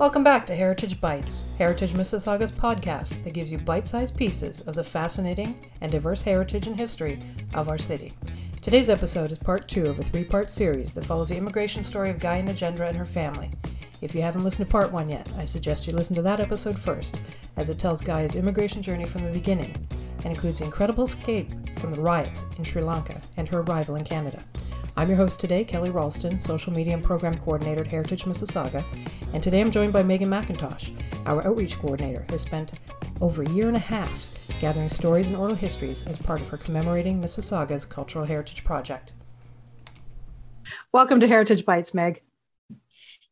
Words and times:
Welcome 0.00 0.24
back 0.24 0.46
to 0.46 0.56
Heritage 0.56 0.98
Bytes, 0.98 1.44
Heritage 1.58 1.92
Mississauga's 1.92 2.50
podcast 2.50 3.22
that 3.22 3.34
gives 3.34 3.52
you 3.52 3.58
bite 3.58 3.86
sized 3.86 4.16
pieces 4.16 4.62
of 4.62 4.74
the 4.74 4.82
fascinating 4.82 5.62
and 5.82 5.92
diverse 5.92 6.22
heritage 6.22 6.66
and 6.68 6.74
history 6.74 7.18
of 7.52 7.68
our 7.68 7.76
city. 7.76 8.14
Today's 8.62 8.88
episode 8.88 9.30
is 9.30 9.36
part 9.36 9.68
two 9.68 9.84
of 9.84 9.98
a 9.98 10.02
three 10.02 10.24
part 10.24 10.50
series 10.50 10.94
that 10.94 11.04
follows 11.04 11.28
the 11.28 11.36
immigration 11.36 11.82
story 11.82 12.08
of 12.08 12.18
Gaya 12.18 12.42
Nagendra 12.42 12.88
and 12.88 12.96
her 12.96 13.04
family. 13.04 13.50
If 14.00 14.14
you 14.14 14.22
haven't 14.22 14.42
listened 14.42 14.68
to 14.68 14.72
part 14.72 14.90
one 14.90 15.10
yet, 15.10 15.28
I 15.36 15.44
suggest 15.44 15.86
you 15.86 15.92
listen 15.92 16.16
to 16.16 16.22
that 16.22 16.40
episode 16.40 16.78
first, 16.78 17.20
as 17.58 17.68
it 17.68 17.78
tells 17.78 18.00
Gaya's 18.00 18.36
immigration 18.36 18.80
journey 18.80 19.04
from 19.04 19.24
the 19.24 19.30
beginning 19.30 19.76
and 20.24 20.32
includes 20.32 20.62
incredible 20.62 21.04
escape 21.04 21.50
from 21.78 21.92
the 21.92 22.00
riots 22.00 22.46
in 22.56 22.64
Sri 22.64 22.80
Lanka 22.80 23.20
and 23.36 23.46
her 23.50 23.60
arrival 23.60 23.96
in 23.96 24.04
Canada. 24.04 24.42
I'm 25.00 25.08
your 25.08 25.16
host 25.16 25.40
today, 25.40 25.64
Kelly 25.64 25.88
Ralston, 25.88 26.38
Social 26.38 26.74
Media 26.74 26.92
and 26.92 27.02
Program 27.02 27.38
Coordinator 27.38 27.80
at 27.80 27.90
Heritage 27.90 28.24
Mississauga, 28.24 28.84
and 29.32 29.42
today 29.42 29.62
I'm 29.62 29.70
joined 29.70 29.94
by 29.94 30.02
Meghan 30.02 30.26
Mackintosh, 30.26 30.92
our 31.24 31.42
Outreach 31.46 31.78
Coordinator, 31.78 32.20
who 32.28 32.32
has 32.32 32.42
spent 32.42 32.72
over 33.22 33.42
a 33.42 33.48
year 33.48 33.68
and 33.68 33.76
a 33.78 33.80
half 33.80 34.46
gathering 34.60 34.90
stories 34.90 35.28
and 35.28 35.38
oral 35.38 35.54
histories 35.54 36.06
as 36.06 36.18
part 36.18 36.42
of 36.42 36.48
her 36.48 36.58
Commemorating 36.58 37.18
Mississauga's 37.18 37.86
Cultural 37.86 38.26
Heritage 38.26 38.62
Project. 38.62 39.12
Welcome 40.92 41.20
to 41.20 41.26
Heritage 41.26 41.64
Bytes, 41.64 41.94
Meg. 41.94 42.20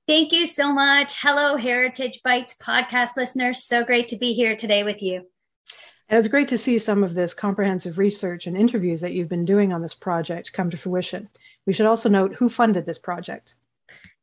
Thank 0.07 0.33
you 0.33 0.47
so 0.47 0.73
much. 0.73 1.17
Hello, 1.21 1.57
Heritage 1.57 2.23
Bytes 2.27 2.57
podcast 2.57 3.11
listeners. 3.15 3.63
So 3.63 3.85
great 3.85 4.09
to 4.09 4.17
be 4.17 4.33
here 4.33 4.57
today 4.57 4.85
with 4.85 5.03
you. 5.03 5.27
And 6.09 6.19
it's 6.19 6.29
great 6.29 6.49
to 6.49 6.59
see 6.59 6.79
some 6.79 7.05
of 7.05 7.15
this 7.15 7.35
comprehensive 7.35 7.99
research 7.99 8.47
and 8.47 8.57
interviews 8.57 9.03
that 9.03 9.13
you've 9.13 9.29
been 9.29 9.45
doing 9.45 9.73
on 9.73 9.83
this 9.83 9.95
project 9.95 10.55
come 10.55 10.71
to 10.71 10.77
fruition. 10.77 11.29
We 11.67 11.75
should 11.75 11.87
also 11.87 12.09
note 12.09 12.35
who 12.35 12.49
funded 12.49 12.87
this 12.87 12.99
project. 12.99 13.55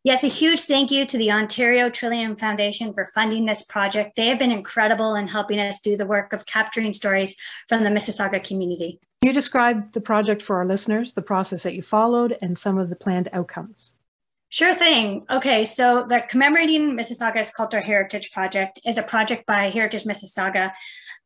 Yes, 0.03 0.23
a 0.23 0.27
huge 0.27 0.61
thank 0.61 0.91
you 0.91 1.05
to 1.05 1.17
the 1.17 1.31
Ontario 1.31 1.89
Trillium 1.89 2.35
Foundation 2.35 2.93
for 2.93 3.07
funding 3.15 3.45
this 3.45 3.63
project. 3.63 4.15
They 4.15 4.27
have 4.27 4.37
been 4.37 4.51
incredible 4.51 5.15
in 5.15 5.27
helping 5.27 5.59
us 5.59 5.79
do 5.79 5.97
the 5.97 6.05
work 6.05 6.31
of 6.33 6.45
capturing 6.45 6.93
stories 6.93 7.35
from 7.67 7.83
the 7.83 7.89
Mississauga 7.89 8.43
community. 8.43 8.99
Can 9.21 9.29
you 9.29 9.33
describe 9.33 9.93
the 9.93 10.01
project 10.01 10.43
for 10.43 10.57
our 10.57 10.65
listeners, 10.65 11.13
the 11.13 11.23
process 11.23 11.63
that 11.63 11.73
you 11.73 11.81
followed, 11.81 12.37
and 12.41 12.55
some 12.55 12.77
of 12.77 12.89
the 12.89 12.95
planned 12.95 13.29
outcomes? 13.33 13.95
Sure 14.49 14.75
thing. 14.75 15.25
Okay, 15.29 15.65
so 15.65 16.05
the 16.07 16.23
Commemorating 16.29 16.95
Mississauga's 16.95 17.49
Cultural 17.49 17.83
Heritage 17.83 18.31
Project 18.31 18.79
is 18.85 18.97
a 18.99 19.03
project 19.03 19.45
by 19.47 19.69
Heritage 19.69 20.03
Mississauga 20.03 20.71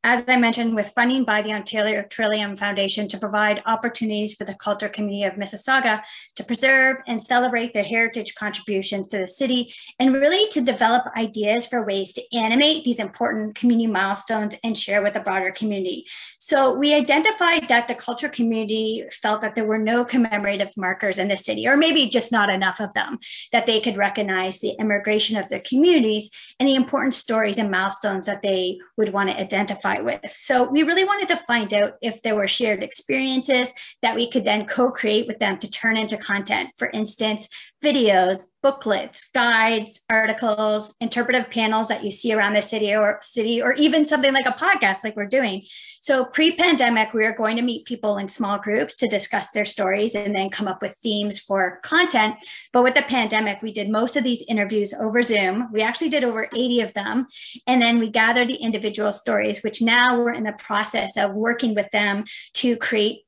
as 0.04 0.24
I 0.30 0.38
mentioned, 0.38 0.76
with 0.76 0.92
funding 0.92 1.26
by 1.26 1.42
the 1.42 1.52
Ontario 1.52 2.04
Trillium 2.04 2.56
Foundation 2.56 3.10
to 3.10 3.18
provide 3.18 3.62
opportunities 3.66 4.34
for 4.34 4.46
the 4.46 4.54
culture 4.54 4.88
community 4.88 5.24
of 5.24 5.34
Mississauga 5.34 6.02
to 6.36 6.44
preserve 6.44 6.98
and 7.06 7.22
celebrate 7.22 7.74
their 7.74 7.84
heritage 7.84 8.36
contributions 8.36 9.10
to 9.10 9.18
the 9.18 9.28
city 9.28 9.74
and 10.00 10.14
really 10.14 10.48
to 10.52 10.62
develop 10.62 11.04
ideas 11.18 11.68
for 11.68 11.86
ways 11.86 12.14
to 12.14 12.24
animate 12.34 12.86
these 12.86 13.00
important 13.00 13.56
community 13.56 13.88
milestones 13.88 14.56
and 14.64 14.78
share 14.78 15.02
with 15.02 15.16
the 15.16 15.20
broader 15.20 15.52
community. 15.52 16.06
So 16.50 16.74
we 16.74 16.96
identified 16.96 17.68
that 17.68 17.88
the 17.88 17.94
culture 17.94 18.28
community 18.28 19.04
felt 19.22 19.42
that 19.42 19.54
there 19.54 19.68
were 19.68 19.78
no 19.78 20.04
commemorative 20.04 20.76
markers 20.76 21.20
in 21.20 21.28
the 21.28 21.38
city, 21.38 21.68
or 21.68 21.78
maybe 21.78 22.08
just 22.08 22.32
not 22.32 22.50
enough 22.50 22.80
of 22.80 22.92
them, 22.96 23.20
that 23.52 23.68
they 23.68 23.80
could 23.80 23.98
recognize 23.98 24.60
the 24.60 24.72
immigration 24.80 25.38
of 25.38 25.48
their 25.48 25.60
communities 25.60 26.32
and 26.60 26.68
the 26.68 26.74
important 26.74 27.14
stories 27.14 27.60
and 27.60 27.70
milestones 27.70 28.26
that 28.26 28.42
they 28.42 28.80
would 28.98 29.14
want 29.14 29.30
to 29.30 29.40
identify 29.40 30.00
with. 30.00 30.22
So 30.26 30.64
we 30.64 30.82
really 30.82 31.04
wanted 31.04 31.28
to 31.28 31.38
find 31.38 31.72
out 31.72 31.98
if 32.02 32.24
there 32.24 32.36
were 32.36 32.48
shared 32.48 32.82
experiences 32.82 33.72
that 34.02 34.16
we 34.16 34.28
could 34.28 34.44
then 34.44 34.66
co-create 34.66 35.28
with 35.28 35.38
them 35.38 35.60
to 35.60 35.70
turn 35.70 35.98
into 35.98 36.18
content. 36.18 36.72
For 36.80 36.90
instance, 36.90 37.48
videos, 37.84 38.46
booklets, 38.62 39.30
guides, 39.34 40.02
articles, 40.10 40.96
interpretive 41.00 41.50
panels 41.50 41.88
that 41.88 42.04
you 42.04 42.12
see 42.12 42.34
around 42.34 42.54
the 42.54 42.62
city 42.62 42.94
or 42.94 43.20
city, 43.22 43.62
or 43.62 43.74
even 43.74 44.04
something 44.06 44.34
like 44.34 44.46
a 44.46 44.52
podcast 44.52 45.04
like 45.04 45.16
we're 45.16 45.26
doing. 45.26 45.64
So 46.02 46.26
pre-pandemic, 46.26 47.14
we 47.14 47.24
were 47.24 47.34
going 47.34 47.56
to 47.56 47.62
meet 47.62 47.86
people 47.86 48.18
in 48.18 48.28
small 48.28 48.58
groups 48.58 48.96
to 48.96 49.08
discuss 49.08 49.52
their 49.52 49.66
stories 49.66 50.16
and 50.16 50.36
then 50.36 50.50
come 50.50 50.68
up 50.68 50.82
with 50.82 50.98
themes 50.98 51.40
for 51.40 51.80
content. 51.84 52.36
But 52.74 52.84
with 52.84 52.96
the 52.96 53.02
pandemic, 53.04 53.62
we 53.62 53.72
did 53.72 53.90
most 53.90 54.16
of 54.16 54.24
these 54.24 54.44
interviews 54.48 54.94
over 54.94 55.22
Zoom. 55.22 55.70
We 55.72 55.82
actually 55.82 56.10
did 56.10 56.24
over 56.24 56.50
80 56.54 56.82
of 56.82 56.94
them. 56.94 57.28
And 57.68 57.82
then 57.82 58.00
we 58.00 58.10
gathered 58.10 58.50
the 58.50 58.56
individual 58.56 59.14
stories, 59.14 59.62
which 59.64 59.82
now 59.82 60.20
we're 60.20 60.34
in 60.34 60.44
the 60.44 60.54
process 60.54 61.16
of 61.18 61.36
working 61.36 61.76
with 61.76 61.90
them 61.92 62.26
to 62.56 62.76
create 62.78 63.22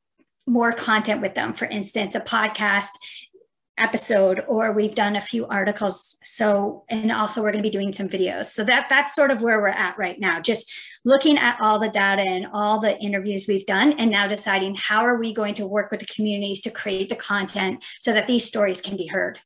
more 0.47 0.73
content 0.73 1.21
with 1.21 1.35
them. 1.35 1.53
For 1.53 1.65
instance, 1.65 2.15
a 2.15 2.19
podcast 2.19 2.89
episode 3.81 4.43
or 4.47 4.71
we've 4.71 4.95
done 4.95 5.15
a 5.15 5.21
few 5.21 5.45
articles. 5.47 6.17
So 6.23 6.85
and 6.89 7.11
also 7.11 7.41
we're 7.41 7.51
going 7.51 7.63
to 7.63 7.69
be 7.69 7.77
doing 7.77 7.91
some 7.91 8.07
videos. 8.07 8.47
So 8.47 8.63
that 8.65 8.87
that's 8.89 9.15
sort 9.15 9.31
of 9.31 9.41
where 9.41 9.59
we're 9.59 9.69
at 9.69 9.97
right 9.97 10.19
now 10.19 10.39
just 10.39 10.71
looking 11.03 11.37
at 11.37 11.59
all 11.59 11.79
the 11.79 11.89
data 11.89 12.21
and 12.21 12.47
all 12.53 12.79
the 12.79 12.97
interviews 12.99 13.45
we've 13.47 13.65
done 13.65 13.93
and 13.93 14.11
now 14.11 14.27
deciding 14.27 14.75
how 14.75 15.05
are 15.05 15.17
we 15.17 15.33
going 15.33 15.55
to 15.55 15.67
work 15.67 15.91
with 15.91 15.99
the 15.99 16.05
communities 16.05 16.61
to 16.61 16.71
create 16.71 17.09
the 17.09 17.15
content 17.15 17.83
so 17.99 18.13
that 18.13 18.27
these 18.27 18.45
stories 18.45 18.81
can 18.81 18.95
be 18.95 19.07
heard. 19.07 19.39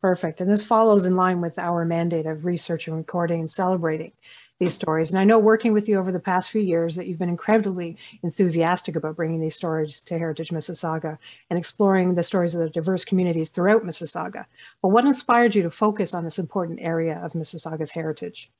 Perfect. 0.00 0.40
And 0.40 0.50
this 0.50 0.62
follows 0.62 1.06
in 1.06 1.16
line 1.16 1.40
with 1.40 1.58
our 1.58 1.84
mandate 1.84 2.26
of 2.26 2.44
research 2.44 2.86
and 2.86 2.96
recording 2.96 3.40
and 3.40 3.50
celebrating 3.50 4.12
these 4.58 4.74
stories. 4.74 5.10
And 5.10 5.18
I 5.18 5.24
know 5.24 5.38
working 5.38 5.72
with 5.72 5.88
you 5.88 5.98
over 5.98 6.10
the 6.10 6.18
past 6.18 6.50
few 6.50 6.60
years 6.60 6.96
that 6.96 7.06
you've 7.06 7.18
been 7.18 7.28
incredibly 7.28 7.96
enthusiastic 8.22 8.96
about 8.96 9.16
bringing 9.16 9.40
these 9.40 9.54
stories 9.54 10.02
to 10.04 10.18
Heritage 10.18 10.50
Mississauga 10.50 11.18
and 11.50 11.58
exploring 11.58 12.14
the 12.14 12.22
stories 12.22 12.54
of 12.54 12.60
the 12.60 12.70
diverse 12.70 13.04
communities 13.04 13.50
throughout 13.50 13.84
Mississauga. 13.84 14.46
But 14.82 14.88
what 14.88 15.04
inspired 15.04 15.54
you 15.54 15.62
to 15.62 15.70
focus 15.70 16.14
on 16.14 16.24
this 16.24 16.38
important 16.38 16.80
area 16.82 17.20
of 17.22 17.32
Mississauga's 17.32 17.92
heritage? 17.92 18.50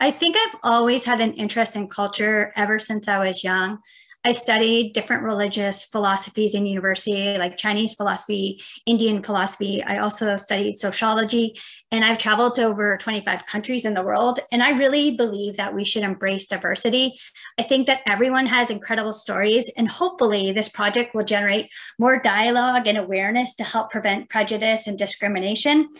I 0.00 0.10
think 0.10 0.36
I've 0.36 0.58
always 0.62 1.04
had 1.04 1.20
an 1.20 1.32
interest 1.34 1.76
in 1.76 1.88
culture 1.88 2.52
ever 2.56 2.78
since 2.78 3.08
I 3.08 3.24
was 3.24 3.44
young. 3.44 3.78
I 4.26 4.32
studied 4.32 4.94
different 4.94 5.22
religious 5.22 5.84
philosophies 5.84 6.54
in 6.54 6.64
university, 6.64 7.36
like 7.36 7.58
Chinese 7.58 7.92
philosophy, 7.92 8.62
Indian 8.86 9.22
philosophy. 9.22 9.82
I 9.82 9.98
also 9.98 10.38
studied 10.38 10.78
sociology, 10.78 11.58
and 11.92 12.06
I've 12.06 12.16
traveled 12.16 12.54
to 12.54 12.64
over 12.64 12.96
25 12.96 13.44
countries 13.44 13.84
in 13.84 13.92
the 13.92 14.02
world. 14.02 14.40
And 14.50 14.62
I 14.62 14.70
really 14.70 15.14
believe 15.14 15.58
that 15.58 15.74
we 15.74 15.84
should 15.84 16.04
embrace 16.04 16.46
diversity. 16.46 17.20
I 17.58 17.64
think 17.64 17.86
that 17.86 18.00
everyone 18.06 18.46
has 18.46 18.70
incredible 18.70 19.12
stories, 19.12 19.70
and 19.76 19.88
hopefully, 19.88 20.52
this 20.52 20.70
project 20.70 21.14
will 21.14 21.24
generate 21.24 21.68
more 21.98 22.18
dialogue 22.18 22.86
and 22.86 22.96
awareness 22.96 23.54
to 23.56 23.64
help 23.64 23.90
prevent 23.90 24.30
prejudice 24.30 24.86
and 24.86 24.96
discrimination. 24.96 25.90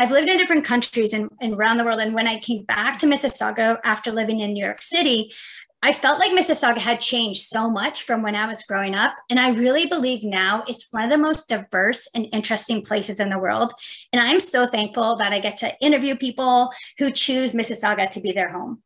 I've 0.00 0.12
lived 0.12 0.28
in 0.28 0.36
different 0.36 0.64
countries 0.64 1.12
and, 1.12 1.28
and, 1.40 1.54
around 1.54 1.76
the 1.76 1.84
world. 1.84 2.00
And 2.00 2.14
when 2.14 2.28
I 2.28 2.38
came 2.38 2.64
back 2.64 3.00
to 3.00 3.06
Mississauga 3.06 3.78
after 3.82 4.12
living 4.12 4.40
in 4.40 4.52
New 4.52 4.64
York 4.64 4.80
City, 4.80 5.32
I 5.80 5.92
felt 5.92 6.18
like 6.18 6.32
Mississauga 6.32 6.78
had 6.78 7.00
changed 7.00 7.42
so 7.42 7.70
much 7.70 8.02
from 8.02 8.22
when 8.22 8.34
I 8.34 8.46
was 8.46 8.64
growing 8.64 8.96
up. 8.96 9.14
And 9.30 9.38
I 9.38 9.50
really 9.50 9.86
believe 9.86 10.24
now 10.24 10.64
it's 10.66 10.88
one 10.90 11.04
of 11.04 11.10
the 11.10 11.16
most 11.18 11.48
diverse 11.48 12.08
and 12.14 12.26
interesting 12.32 12.82
places 12.82 13.20
in 13.20 13.30
the 13.30 13.38
world. 13.38 13.72
And 14.12 14.20
I'm 14.20 14.40
so 14.40 14.66
thankful 14.66 15.14
that 15.16 15.32
I 15.32 15.38
get 15.38 15.56
to 15.58 15.78
interview 15.80 16.16
people 16.16 16.72
who 16.98 17.12
choose 17.12 17.52
Mississauga 17.52 18.10
to 18.10 18.20
be 18.20 18.32
their 18.32 18.50
home. 18.50 18.82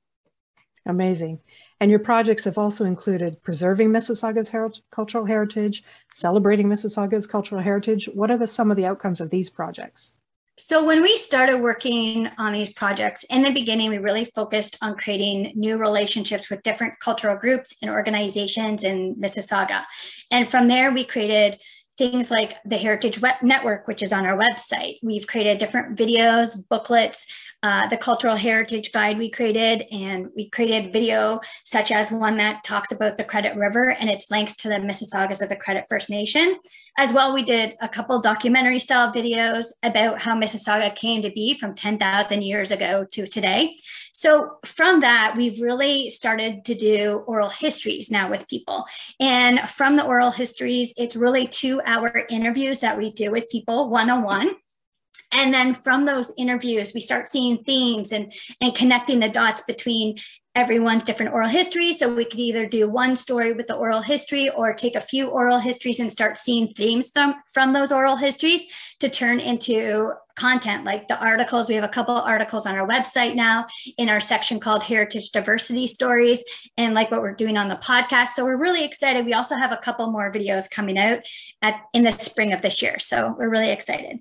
Amazing. 0.85 1.41
And 1.81 1.91
your 1.91 2.01
projects 2.01 2.45
have 2.45 2.59
also 2.59 2.85
included 2.85 3.43
preserving 3.43 3.89
Mississauga's 3.89 4.51
her- 4.51 4.71
cultural 4.91 5.25
heritage, 5.25 5.83
celebrating 6.13 6.69
Mississauga's 6.69 7.27
cultural 7.27 7.63
heritage. 7.63 8.09
What 8.13 8.31
are 8.31 8.39
the, 8.39 8.47
some 8.47 8.71
of 8.71 8.77
the 8.77 8.87
outcomes 8.87 9.21
of 9.21 9.31
these 9.31 9.49
projects? 9.49 10.15
So, 10.65 10.85
when 10.85 11.03
we 11.03 11.17
started 11.17 11.57
working 11.57 12.31
on 12.39 12.53
these 12.53 12.73
projects, 12.73 13.25
in 13.25 13.43
the 13.43 13.51
beginning, 13.51 13.91
we 13.91 13.99
really 13.99 14.25
focused 14.25 14.79
on 14.81 14.97
creating 14.97 15.55
new 15.57 15.77
relationships 15.77 16.49
with 16.49 16.63
different 16.63 17.01
cultural 17.01 17.37
groups 17.37 17.75
and 17.83 17.91
organizations 17.91 18.85
in 18.85 19.17
Mississauga. 19.17 19.83
And 20.31 20.49
from 20.49 20.69
there, 20.69 20.93
we 20.93 21.03
created 21.03 21.59
things 21.99 22.31
like 22.31 22.55
the 22.65 22.77
Heritage 22.77 23.21
Web 23.21 23.43
Network, 23.43 23.89
which 23.89 24.03
is 24.03 24.13
on 24.13 24.25
our 24.25 24.39
website. 24.39 24.99
We've 25.03 25.27
created 25.27 25.59
different 25.59 25.99
videos, 25.99 26.57
booklets, 26.69 27.27
uh, 27.63 27.89
the 27.89 27.97
cultural 27.97 28.37
heritage 28.37 28.93
guide 28.93 29.19
we 29.19 29.31
created, 29.31 29.85
and 29.93 30.29
we 30.35 30.49
created 30.49 30.93
video 30.93 31.41
such 31.65 31.91
as 31.93 32.11
one 32.11 32.37
that 32.39 32.65
talks 32.65 32.93
about 32.93 33.19
the 33.19 33.25
Credit 33.25 33.57
River 33.57 33.91
and 33.91 34.09
its 34.09 34.31
links 34.31 34.57
to 34.57 34.69
the 34.69 34.77
Mississaugas 34.77 35.43
of 35.43 35.49
the 35.49 35.57
Credit 35.57 35.85
First 35.89 36.09
Nation. 36.09 36.57
As 36.99 37.11
well, 37.11 37.33
we 37.33 37.43
did 37.43 37.75
a 37.81 37.89
couple 37.89 38.21
documentary 38.21 38.79
style 38.79 39.13
videos 39.13 39.69
about 39.83 40.21
how 40.21 40.37
Mississauga 40.37 40.95
came 40.95 41.23
to 41.23 41.31
be 41.31 41.59
from 41.59 41.75
10,000 41.75 42.43
years 42.43 42.71
ago 42.71 43.07
to 43.13 43.27
today. 43.27 43.75
So 44.13 44.59
from 44.67 45.01
that, 45.01 45.35
we've 45.35 45.61
really 45.63 46.11
started 46.11 46.67
to 46.67 46.75
do 46.75 47.25
oral 47.27 47.49
histories 47.49 48.11
now 48.11 48.31
with 48.31 48.47
people. 48.47 48.85
And 49.19 49.61
from 49.71 49.97
the 49.97 50.05
oral 50.05 50.31
histories, 50.31 50.93
it's 50.99 51.17
really 51.17 51.49
two 51.49 51.81
hour 51.87 52.27
interviews 52.29 52.81
that 52.81 52.99
we 52.99 53.11
do 53.11 53.31
with 53.31 53.49
people 53.49 53.89
one 53.89 54.11
on 54.11 54.23
one 54.23 54.57
and 55.33 55.53
then 55.53 55.75
from 55.75 56.05
those 56.05 56.33
interviews 56.37 56.93
we 56.95 57.01
start 57.01 57.27
seeing 57.27 57.63
themes 57.65 58.13
and 58.13 58.33
and 58.61 58.75
connecting 58.75 59.21
the 59.21 59.29
dots 59.29 59.63
between 59.63 60.17
everyone's 60.55 61.05
different 61.05 61.33
oral 61.33 61.49
history. 61.49 61.93
So 61.93 62.15
we 62.15 62.27
could 62.27 62.39
either 62.39 62.67
do 62.67 62.89
one 62.89 63.17
story 63.17 63.53
with 63.53 63.69
the 63.69 63.75
oral 63.75 64.03
history 64.03 64.51
or 64.51 64.75
take 64.75 64.95
a 64.95 65.01
few 65.01 65.29
oral 65.29 65.59
histories 65.59 65.99
and 65.99 66.13
start 66.13 66.37
seeing 66.37 66.73
themes 66.75 67.11
from 67.53 67.73
those 67.73 67.91
oral 67.91 68.17
histories 68.17 68.67
to 69.01 69.09
turn 69.09 69.41
into 69.41 70.13
content 70.37 70.85
like 70.85 71.09
the 71.09 71.19
articles. 71.19 71.69
We 71.69 71.75
have 71.75 71.85
a 71.85 71.89
couple 71.89 72.15
articles 72.15 72.67
on 72.67 72.77
our 72.77 72.87
website 72.87 73.35
now 73.35 73.67
in 73.97 74.11
our 74.11 74.21
section 74.21 74.61
called 74.61 74.83
Heritage 74.83 75.31
Diversity 75.31 75.87
Stories, 75.87 76.45
and 76.77 76.95
like 76.95 77.11
what 77.11 77.23
we're 77.23 77.35
doing 77.35 77.57
on 77.57 77.69
the 77.69 77.77
podcast. 77.77 78.29
So 78.29 78.45
we're 78.45 78.57
really 78.57 78.85
excited. 78.85 79.25
We 79.25 79.35
also 79.35 79.57
have 79.57 79.73
a 79.73 79.79
couple 79.79 80.11
more 80.11 80.31
videos 80.31 80.71
coming 80.71 80.99
out 80.99 81.21
at, 81.63 81.83
in 81.95 82.05
the 82.05 82.11
spring 82.13 82.53
of 82.53 82.61
this 82.61 82.83
year. 82.83 82.99
So 82.99 83.35
we're 83.39 83.51
really 83.51 83.71
excited. 83.71 84.21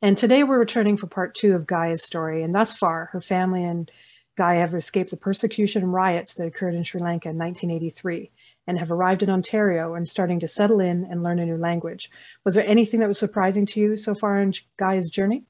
And 0.00 0.16
today 0.16 0.44
we're 0.44 0.60
returning 0.60 0.96
for 0.96 1.08
part 1.08 1.34
two 1.34 1.54
of 1.54 1.66
Gaya's 1.66 2.04
story. 2.04 2.44
And 2.44 2.54
thus 2.54 2.78
far, 2.78 3.06
her 3.12 3.20
family 3.20 3.64
and 3.64 3.90
Gaya 4.36 4.60
have 4.60 4.74
escaped 4.74 5.10
the 5.10 5.16
persecution 5.16 5.82
and 5.82 5.92
riots 5.92 6.34
that 6.34 6.46
occurred 6.46 6.74
in 6.74 6.84
Sri 6.84 7.00
Lanka 7.00 7.30
in 7.30 7.36
1983 7.36 8.30
and 8.66 8.78
have 8.78 8.92
arrived 8.92 9.22
in 9.22 9.30
Ontario 9.30 9.94
and 9.94 10.08
starting 10.08 10.40
to 10.40 10.48
settle 10.48 10.80
in 10.80 11.04
and 11.10 11.22
learn 11.22 11.38
a 11.38 11.46
new 11.46 11.56
language. 11.56 12.10
Was 12.44 12.54
there 12.54 12.66
anything 12.66 13.00
that 13.00 13.08
was 13.08 13.18
surprising 13.18 13.66
to 13.66 13.80
you 13.80 13.96
so 13.96 14.14
far 14.14 14.40
in 14.40 14.52
Gaya's 14.78 15.10
journey? 15.10 15.44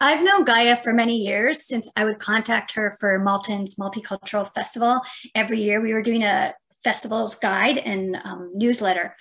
I've 0.00 0.24
known 0.24 0.44
Gaya 0.44 0.76
for 0.76 0.92
many 0.92 1.16
years 1.16 1.64
since 1.64 1.88
I 1.94 2.04
would 2.04 2.18
contact 2.18 2.72
her 2.74 2.96
for 2.98 3.20
Malton's 3.20 3.76
Multicultural 3.76 4.52
Festival. 4.52 5.00
Every 5.34 5.62
year 5.62 5.80
we 5.80 5.94
were 5.94 6.02
doing 6.02 6.24
a 6.24 6.54
festival's 6.82 7.36
guide 7.36 7.78
and 7.78 8.16
um, 8.24 8.50
newsletter, 8.52 9.14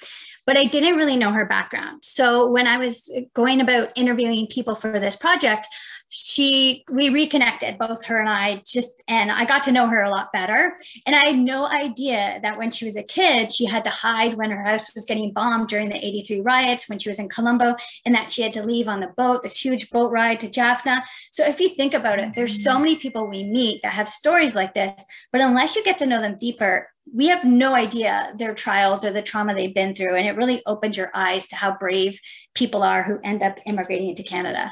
but 0.47 0.57
I 0.57 0.65
didn't 0.65 0.95
really 0.95 1.17
know 1.17 1.31
her 1.31 1.45
background. 1.45 2.03
So 2.03 2.49
when 2.49 2.65
I 2.65 2.77
was 2.77 3.07
going 3.35 3.61
about 3.61 3.91
interviewing 3.95 4.47
people 4.47 4.73
for 4.73 4.99
this 4.99 5.15
project, 5.15 5.67
she 6.13 6.84
we 6.92 7.08
reconnected 7.08 7.78
both 7.78 8.04
her 8.04 8.19
and 8.19 8.30
i 8.30 8.62
just 8.66 9.02
and 9.08 9.31
i 9.31 9.46
got 9.46 9.63
to 9.63 9.72
know 9.72 9.88
her 9.88 10.04
a 10.04 10.10
lot 10.10 10.31
better. 10.34 10.75
And 11.06 11.16
i 11.16 11.28
had 11.28 11.38
no 11.38 11.68
idea 11.68 12.38
that 12.44 12.58
when 12.58 12.69
she 12.69 12.84
was 12.84 12.98
a 12.98 13.04
kid 13.04 13.54
she 13.54 13.66
had 13.66 13.86
to 13.86 13.90
hide 13.90 14.34
when 14.34 14.52
her 14.52 14.62
house 14.62 14.94
was 14.94 15.06
getting 15.06 15.31
bombed 15.31 15.69
during 15.69 15.88
the 15.88 16.06
83 16.06 16.42
riots 16.42 16.90
when 16.90 17.00
she 17.00 17.08
was 17.08 17.18
in 17.18 17.30
colombo 17.30 17.78
and 18.06 18.13
that 18.13 18.30
she 18.30 18.42
had 18.42 18.52
to 18.54 18.63
leave 18.63 18.90
on 18.90 19.00
the 19.00 19.13
boat 19.16 19.42
this 19.42 19.63
huge 19.63 19.90
boat 19.90 20.12
ride 20.12 20.42
to 20.42 20.50
jaffna. 20.50 21.02
So 21.31 21.46
if 21.46 21.62
you 21.62 21.69
think 21.69 21.94
about 21.94 22.19
it 22.19 22.34
there's 22.34 22.62
so 22.62 22.74
mm-hmm. 22.74 22.81
many 22.81 22.96
people 22.98 23.25
we 23.25 23.46
meet 23.46 23.81
that 23.84 23.94
have 23.94 24.10
stories 24.10 24.54
like 24.54 24.74
this 24.74 25.06
but 25.31 25.40
unless 25.40 25.78
you 25.78 25.84
get 25.84 25.98
to 26.00 26.06
know 26.06 26.19
them 26.19 26.38
deeper 26.38 26.90
we 27.13 27.28
have 27.28 27.44
no 27.44 27.74
idea 27.74 28.31
their 28.38 28.54
trials 28.54 29.04
or 29.04 29.12
the 29.12 29.22
trauma 29.22 29.56
they've 29.56 29.74
been 29.74 29.96
through. 29.96 30.16
And 30.16 30.28
it 30.28 30.38
really 30.38 30.62
opens 30.66 30.96
your 30.96 31.10
eyes 31.16 31.48
to 31.48 31.56
how 31.56 31.75
brave 31.75 32.19
people 32.54 32.84
are 32.84 33.04
who 33.04 33.19
end 33.24 33.42
up 33.42 33.60
immigrating 33.66 34.13
to 34.16 34.24
canada 34.24 34.72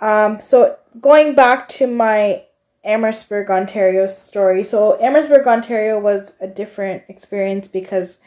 um, 0.00 0.40
so 0.40 0.76
going 1.00 1.34
back 1.34 1.68
to 1.70 1.86
my 1.86 2.44
Amherstburg, 2.84 3.50
Ontario 3.50 4.06
story. 4.06 4.62
So 4.62 5.00
Amherstburg, 5.00 5.46
Ontario 5.46 5.98
was 5.98 6.34
a 6.40 6.46
different 6.46 7.04
experience 7.08 7.66
because 7.66 8.18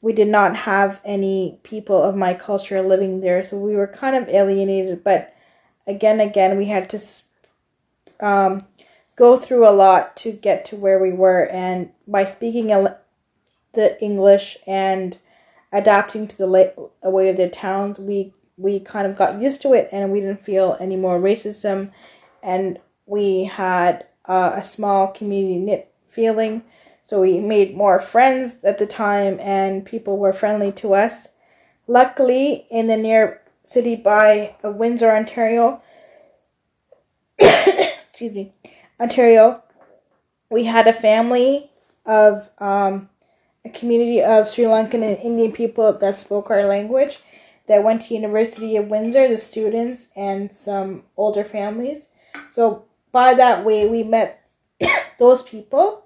we 0.00 0.12
did 0.12 0.28
not 0.28 0.54
have 0.54 1.00
any 1.04 1.58
people 1.62 2.00
of 2.00 2.14
my 2.16 2.34
culture 2.34 2.80
living 2.82 3.20
there. 3.20 3.42
So 3.44 3.58
we 3.58 3.74
were 3.74 3.86
kind 3.86 4.14
of 4.14 4.28
alienated, 4.28 5.02
but 5.02 5.34
again, 5.86 6.20
again, 6.20 6.56
we 6.56 6.66
had 6.66 6.88
to 6.90 7.00
um, 8.20 8.66
go 9.16 9.36
through 9.36 9.68
a 9.68 9.72
lot 9.72 10.16
to 10.18 10.32
get 10.32 10.64
to 10.66 10.76
where 10.76 11.00
we 11.00 11.12
were. 11.12 11.48
And 11.50 11.90
by 12.06 12.24
speaking 12.24 12.68
the 13.72 14.00
English 14.00 14.58
and 14.66 15.18
adapting 15.72 16.28
to 16.28 16.36
the 16.36 16.90
way 17.02 17.28
of 17.28 17.36
the 17.36 17.48
towns, 17.48 17.98
we 17.98 18.32
we 18.56 18.80
kind 18.80 19.06
of 19.06 19.16
got 19.16 19.40
used 19.40 19.62
to 19.62 19.72
it 19.72 19.88
and 19.92 20.12
we 20.12 20.20
didn't 20.20 20.42
feel 20.42 20.76
any 20.80 20.96
more 20.96 21.20
racism. 21.20 21.92
And 22.42 22.78
we 23.06 23.44
had 23.44 24.06
uh, 24.26 24.52
a 24.54 24.64
small 24.64 25.08
community 25.08 25.58
knit 25.58 25.92
feeling. 26.08 26.64
So 27.02 27.20
we 27.20 27.40
made 27.40 27.76
more 27.76 28.00
friends 28.00 28.58
at 28.64 28.78
the 28.78 28.86
time 28.86 29.38
and 29.40 29.84
people 29.84 30.18
were 30.18 30.32
friendly 30.32 30.72
to 30.72 30.94
us. 30.94 31.28
Luckily 31.86 32.66
in 32.70 32.86
the 32.86 32.96
near 32.96 33.42
city 33.64 33.96
by 33.96 34.54
uh, 34.62 34.70
windsor 34.70 35.10
ontario 35.10 35.82
excuse 37.38 38.32
me 38.32 38.52
ontario 39.00 39.62
we 40.50 40.64
had 40.64 40.86
a 40.86 40.92
family 40.92 41.70
of 42.04 42.50
um, 42.58 43.08
a 43.64 43.70
community 43.70 44.22
of 44.22 44.46
sri 44.46 44.64
lankan 44.64 45.02
and 45.02 45.16
indian 45.18 45.50
people 45.50 45.92
that 45.94 46.14
spoke 46.14 46.50
our 46.50 46.64
language 46.64 47.20
that 47.66 47.82
went 47.82 48.02
to 48.02 48.14
University 48.14 48.76
of 48.76 48.88
Windsor, 48.88 49.28
the 49.28 49.38
students 49.38 50.08
and 50.14 50.52
some 50.52 51.04
older 51.16 51.44
families. 51.44 52.08
So 52.50 52.84
by 53.12 53.34
that 53.34 53.64
way, 53.64 53.88
we 53.88 54.02
met 54.02 54.44
those 55.18 55.42
people, 55.42 56.04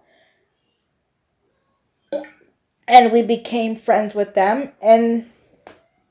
and 2.87 3.13
we 3.13 3.23
became 3.23 3.77
friends 3.77 4.15
with 4.15 4.35
them, 4.35 4.73
and 4.81 5.27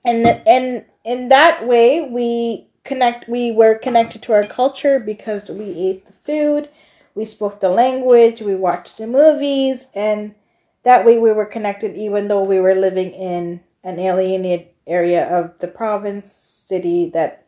and 0.03 0.25
and 0.25 0.85
in 1.05 1.29
that 1.29 1.65
way, 1.65 2.01
we 2.01 2.67
connect. 2.83 3.29
We 3.29 3.51
were 3.51 3.75
connected 3.75 4.23
to 4.23 4.33
our 4.33 4.45
culture 4.45 4.99
because 4.99 5.49
we 5.49 5.65
ate 5.65 6.07
the 6.07 6.13
food, 6.13 6.69
we 7.15 7.25
spoke 7.25 7.59
the 7.59 7.69
language, 7.69 8.41
we 8.41 8.55
watched 8.55 8.97
the 8.97 9.07
movies, 9.07 9.87
and 9.93 10.35
that 10.83 11.05
way 11.05 11.17
we 11.17 11.31
were 11.31 11.45
connected, 11.45 11.95
even 11.95 12.27
though 12.27 12.43
we 12.43 12.59
were 12.59 12.75
living 12.75 13.11
in 13.11 13.61
an 13.83 13.99
alienated 13.99 14.67
area 14.87 15.27
of 15.27 15.57
the 15.59 15.67
province 15.67 16.31
city 16.31 17.09
that 17.09 17.45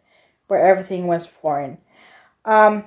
where 0.47 0.65
everything 0.65 1.07
was 1.07 1.25
foreign. 1.27 1.77
Um, 2.45 2.85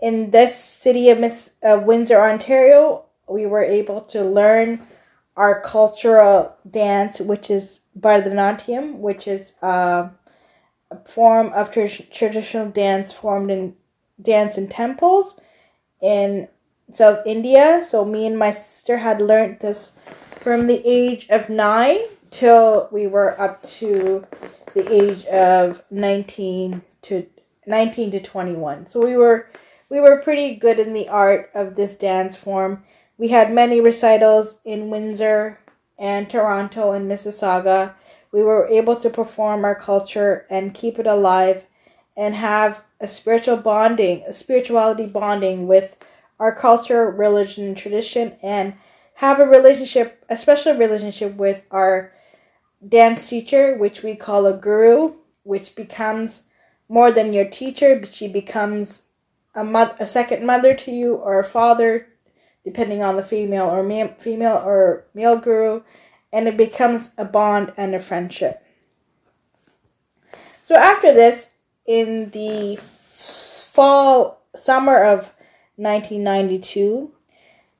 in 0.00 0.30
this 0.30 0.56
city 0.56 1.10
of 1.10 1.18
Miss 1.18 1.54
uh, 1.62 1.80
Windsor, 1.84 2.18
Ontario, 2.20 3.04
we 3.28 3.46
were 3.46 3.62
able 3.62 4.00
to 4.02 4.22
learn 4.22 4.86
our 5.36 5.60
cultural 5.60 6.56
dance, 6.68 7.20
which 7.20 7.50
is 7.50 7.80
Bharatanatyam, 7.98 8.98
which 8.98 9.26
is 9.26 9.54
a 9.62 10.10
form 11.06 11.52
of 11.52 11.70
tra- 11.70 11.88
traditional 11.88 12.68
dance 12.70 13.12
formed 13.12 13.50
in 13.50 13.76
dance 14.20 14.56
in 14.56 14.68
temples 14.68 15.38
in 16.00 16.48
South 16.92 17.26
India. 17.26 17.82
So 17.84 18.04
me 18.04 18.26
and 18.26 18.38
my 18.38 18.50
sister 18.50 18.98
had 18.98 19.20
learned 19.20 19.60
this 19.60 19.92
from 20.40 20.66
the 20.66 20.82
age 20.86 21.26
of 21.30 21.48
nine 21.48 21.98
till 22.34 22.88
we 22.90 23.06
were 23.06 23.40
up 23.40 23.62
to 23.62 24.26
the 24.74 24.92
age 24.92 25.24
of 25.26 25.82
19 25.90 26.82
to 27.02 27.26
19 27.66 28.10
to 28.10 28.20
21 28.20 28.86
so 28.86 29.04
we 29.04 29.16
were 29.16 29.46
we 29.88 30.00
were 30.00 30.16
pretty 30.16 30.56
good 30.56 30.80
in 30.80 30.92
the 30.92 31.08
art 31.08 31.50
of 31.54 31.76
this 31.76 31.94
dance 31.94 32.36
form. 32.36 32.82
We 33.16 33.28
had 33.28 33.52
many 33.52 33.80
recitals 33.80 34.58
in 34.64 34.90
windsor 34.90 35.60
and 35.96 36.28
toronto 36.28 36.90
and 36.90 37.08
mississauga. 37.08 37.94
We 38.32 38.42
were 38.42 38.66
able 38.66 38.96
to 38.96 39.08
perform 39.08 39.64
our 39.64 39.76
culture 39.76 40.46
and 40.50 40.74
keep 40.74 40.98
it 40.98 41.06
alive 41.06 41.66
and 42.16 42.34
have 42.34 42.82
a 43.00 43.06
spiritual 43.06 43.56
bonding 43.56 44.24
a 44.26 44.32
spirituality 44.32 45.06
bonding 45.06 45.66
with 45.66 45.96
our 46.40 46.54
culture 46.54 47.10
religion 47.10 47.74
tradition 47.74 48.36
and 48.42 48.74
have 49.14 49.38
a 49.38 49.46
relationship 49.46 50.24
especially 50.28 50.72
a 50.72 50.74
special 50.74 50.88
relationship 50.88 51.34
with 51.34 51.66
our 51.70 52.12
dance 52.86 53.28
teacher, 53.28 53.76
which 53.76 54.02
we 54.02 54.14
call 54.14 54.46
a 54.46 54.52
guru, 54.52 55.14
which 55.42 55.74
becomes 55.74 56.44
more 56.88 57.10
than 57.10 57.32
your 57.32 57.44
teacher, 57.46 57.96
but 57.96 58.14
she 58.14 58.28
becomes 58.28 59.02
a 59.54 59.64
mother, 59.64 59.94
a 59.98 60.06
second 60.06 60.44
mother 60.44 60.74
to 60.74 60.90
you, 60.90 61.14
or 61.14 61.38
a 61.38 61.44
father, 61.44 62.08
depending 62.64 63.02
on 63.02 63.16
the 63.16 63.22
female 63.22 63.66
or 63.66 63.82
ma- 63.82 64.14
female 64.18 64.62
or 64.64 65.04
male 65.14 65.36
guru, 65.36 65.82
and 66.32 66.48
it 66.48 66.56
becomes 66.56 67.10
a 67.16 67.24
bond 67.24 67.72
and 67.76 67.94
a 67.94 68.00
friendship. 68.00 68.62
So 70.62 70.76
after 70.76 71.12
this, 71.12 71.52
in 71.86 72.30
the 72.30 72.76
fall 72.76 74.42
summer 74.56 75.04
of 75.04 75.32
1992, 75.76 77.12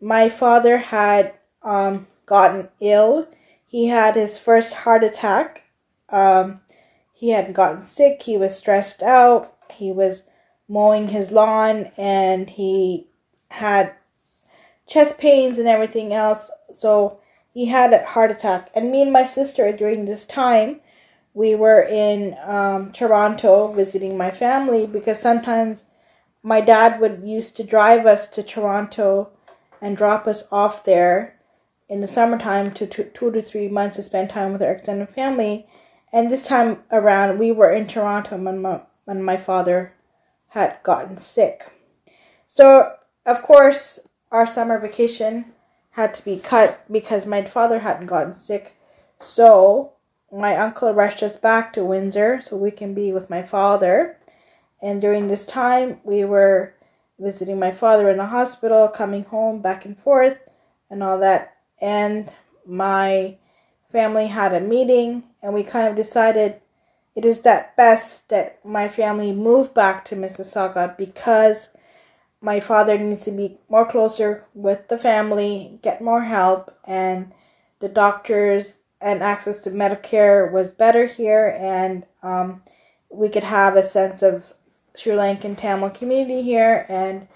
my 0.01 0.29
father 0.29 0.79
had 0.79 1.33
um, 1.63 2.07
gotten 2.27 2.69
ill 2.81 3.27
he 3.75 3.89
had 3.89 4.15
his 4.15 4.39
first 4.39 4.73
heart 4.73 5.03
attack. 5.03 5.65
Um, 6.09 6.61
he 7.13 7.31
had 7.31 7.53
gotten 7.53 7.81
sick. 7.81 8.23
He 8.23 8.37
was 8.37 8.57
stressed 8.57 9.03
out. 9.03 9.53
He 9.69 9.91
was 9.91 10.23
mowing 10.69 11.09
his 11.09 11.33
lawn 11.33 11.91
and 11.99 12.49
he 12.51 13.09
had 13.51 13.97
chest 14.87 15.19
pains 15.19 15.59
and 15.59 15.67
everything 15.67 16.13
else. 16.13 16.53
So 16.71 17.19
he 17.53 17.67
had 17.67 17.93
a 17.93 18.07
heart 18.07 18.31
attack. 18.31 18.71
And 18.77 18.93
me 18.93 19.03
and 19.03 19.13
my 19.13 19.25
sister, 19.25 19.73
during 19.73 20.05
this 20.05 20.25
time, 20.25 20.79
we 21.33 21.57
were 21.57 21.83
in 21.83 22.37
um, 22.45 22.93
Toronto 22.93 23.73
visiting 23.73 24.17
my 24.17 24.31
family 24.31 24.87
because 24.87 25.19
sometimes 25.19 25.83
my 26.45 26.61
dad 26.61 27.01
would 27.01 27.25
used 27.25 27.57
to 27.57 27.65
drive 27.65 28.07
us 28.07 28.29
to 28.29 28.45
Toronto 28.45 29.31
and 29.81 29.97
drop 29.97 30.29
us 30.29 30.45
off 30.53 30.85
there 30.85 31.34
in 31.95 32.01
the 32.01 32.09
summertime 32.09 32.73
to 32.73 32.89
two, 32.89 33.05
two 33.05 33.31
to 33.31 33.41
three 33.41 33.69
months 33.69 33.95
to 33.95 34.03
spend 34.03 34.29
time 34.29 34.53
with 34.53 34.61
our 34.61 34.73
extended 34.73 35.09
family. 35.11 35.65
And 36.13 36.29
this 36.29 36.45
time 36.45 36.83
around, 36.91 37.39
we 37.39 37.53
were 37.53 37.73
in 37.73 37.87
Toronto 37.87 38.37
when 38.37 38.61
my, 38.61 38.81
when 39.05 39.23
my 39.23 39.37
father 39.37 39.95
had 40.49 40.81
gotten 40.83 41.19
sick. 41.19 41.71
So, 42.49 42.95
of 43.25 43.43
course, 43.43 44.01
our 44.33 44.45
summer 44.45 44.77
vacation 44.81 45.53
had 45.91 46.15
to 46.15 46.25
be 46.25 46.41
cut 46.41 46.85
because 46.91 47.27
my 47.27 47.43
father 47.43 47.79
hadn't 47.79 48.07
gotten 48.07 48.35
sick. 48.35 48.75
So, 49.21 49.93
my 50.33 50.57
uncle 50.57 50.93
rushed 50.93 51.23
us 51.23 51.37
back 51.37 51.73
to 51.75 51.85
Windsor 51.85 52.41
so 52.41 52.57
we 52.57 52.73
can 52.73 52.93
be 52.93 53.13
with 53.13 53.31
my 53.31 53.45
father. 53.45 54.19
And 54.83 55.01
during 55.01 55.29
this 55.29 55.47
time, 55.47 56.01
we 56.03 56.25
were 56.25 56.75
visiting 57.21 57.61
my 57.61 57.71
father 57.71 58.11
in 58.11 58.17
the 58.17 58.27
hospital, 58.27 58.89
coming 58.89 59.23
home 59.23 59.63
back 59.63 59.85
and 59.85 59.97
forth, 59.97 60.41
and 60.91 61.01
all 61.01 61.19
that. 61.21 61.54
And 61.81 62.33
my 62.67 63.37
family 63.91 64.27
had 64.29 64.53
a 64.53 64.61
meeting, 64.61 65.25
and 65.43 65.55
we 65.55 65.63
kind 65.63 65.89
of 65.89 65.97
decided 65.97 66.61
it 67.15 67.25
is 67.25 67.43
that 67.43 67.77
best 67.77 68.29
that 68.29 68.65
my 68.65 68.89
family 68.89 69.33
move 69.33 69.73
back 69.73 70.05
to 70.07 70.17
Mississauga 70.17 70.97
because 70.97 71.71
my 72.41 72.61
father 72.61 72.99
needs 72.99 73.25
to 73.25 73.31
be 73.31 73.59
more 73.69 73.87
closer 73.87 74.45
with 74.53 74.89
the 74.89 74.99
family, 74.99 75.79
get 75.83 76.03
more 76.03 76.25
help, 76.25 76.77
and 76.87 77.33
the 77.81 77.89
doctors 77.89 78.77
and 79.01 79.23
access 79.23 79.61
to 79.61 79.71
Medicare 79.71 80.51
was 80.51 80.73
better 80.73 81.07
here, 81.07 81.57
and 81.59 82.05
um, 82.23 82.63
we 83.11 83.29
could 83.29 83.45
have 83.45 83.77
a 83.77 83.83
sense 83.83 84.23
of 84.23 84.53
Sri 84.95 85.13
Lankan 85.13 85.57
Tamil 85.57 85.91
community 85.91 86.43
here, 86.43 86.85
and 86.89 87.29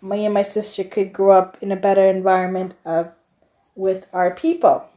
me 0.00 0.24
and 0.24 0.34
my 0.34 0.42
sister 0.42 0.84
could 0.84 1.12
grow 1.12 1.32
up 1.32 1.56
in 1.60 1.72
a 1.72 1.76
better 1.76 2.02
environment 2.02 2.74
of 2.84 3.12
with 3.74 4.06
our 4.12 4.34
people. 4.34 4.88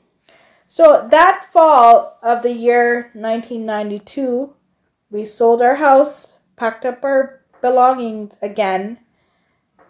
So 0.68 1.08
that 1.10 1.48
fall 1.52 2.18
of 2.22 2.44
the 2.44 2.54
year 2.54 3.10
1992, 3.14 4.54
we 5.10 5.26
sold 5.26 5.62
our 5.62 5.76
house, 5.76 6.34
packed 6.56 6.86
up 6.86 7.04
our 7.04 7.42
belongings 7.62 8.38
again, 8.42 9.00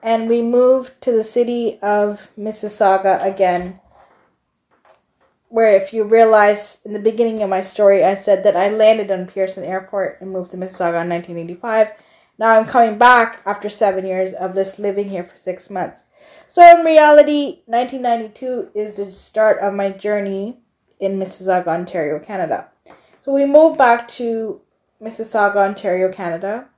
and 0.04 0.30
we 0.30 0.42
moved 0.42 1.02
to 1.02 1.12
the 1.12 1.24
city 1.24 1.80
of 1.82 2.30
Mississauga 2.38 3.24
again. 3.24 3.80
Where, 5.50 5.76
if 5.76 5.94
you 5.94 6.04
realize 6.04 6.80
in 6.84 6.94
the 6.94 7.00
beginning 7.00 7.42
of 7.42 7.50
my 7.50 7.62
story, 7.62 8.04
I 8.04 8.16
said 8.16 8.44
that 8.44 8.56
I 8.56 8.70
landed 8.70 9.10
on 9.10 9.28
Pearson 9.28 9.64
Airport 9.64 10.22
and 10.22 10.32
moved 10.32 10.52
to 10.52 10.58
Mississauga 10.58 11.02
in 11.02 11.10
1985 11.10 11.94
now 12.40 12.60
I'm 12.60 12.66
coming 12.66 12.98
back 12.98 13.42
after 13.46 13.68
seven 13.68 14.06
years 14.06 14.34
of 14.34 14.54
just 14.54 14.78
living 14.78 15.10
here 15.10 15.24
for 15.24 15.38
six 15.38 15.70
months. 15.70 16.04
So 16.50 16.62
in 16.64 16.86
reality, 16.86 17.62
1992 17.66 18.70
is 18.74 18.98
the 18.98 19.12
start 19.12 19.60
of 19.60 19.74
my 19.74 19.92
journey 19.92 20.60
in 21.00 21.20
Mississauga, 21.20 21.68
Ontario, 21.68 22.20
Canada. 22.20 22.70
So 23.22 23.34
we 23.34 23.46
moved 23.46 23.78
back 23.78 24.08
to 24.10 24.62
Mississauga, 25.02 25.58
Ontario, 25.58 26.12
Canada. 26.12 26.70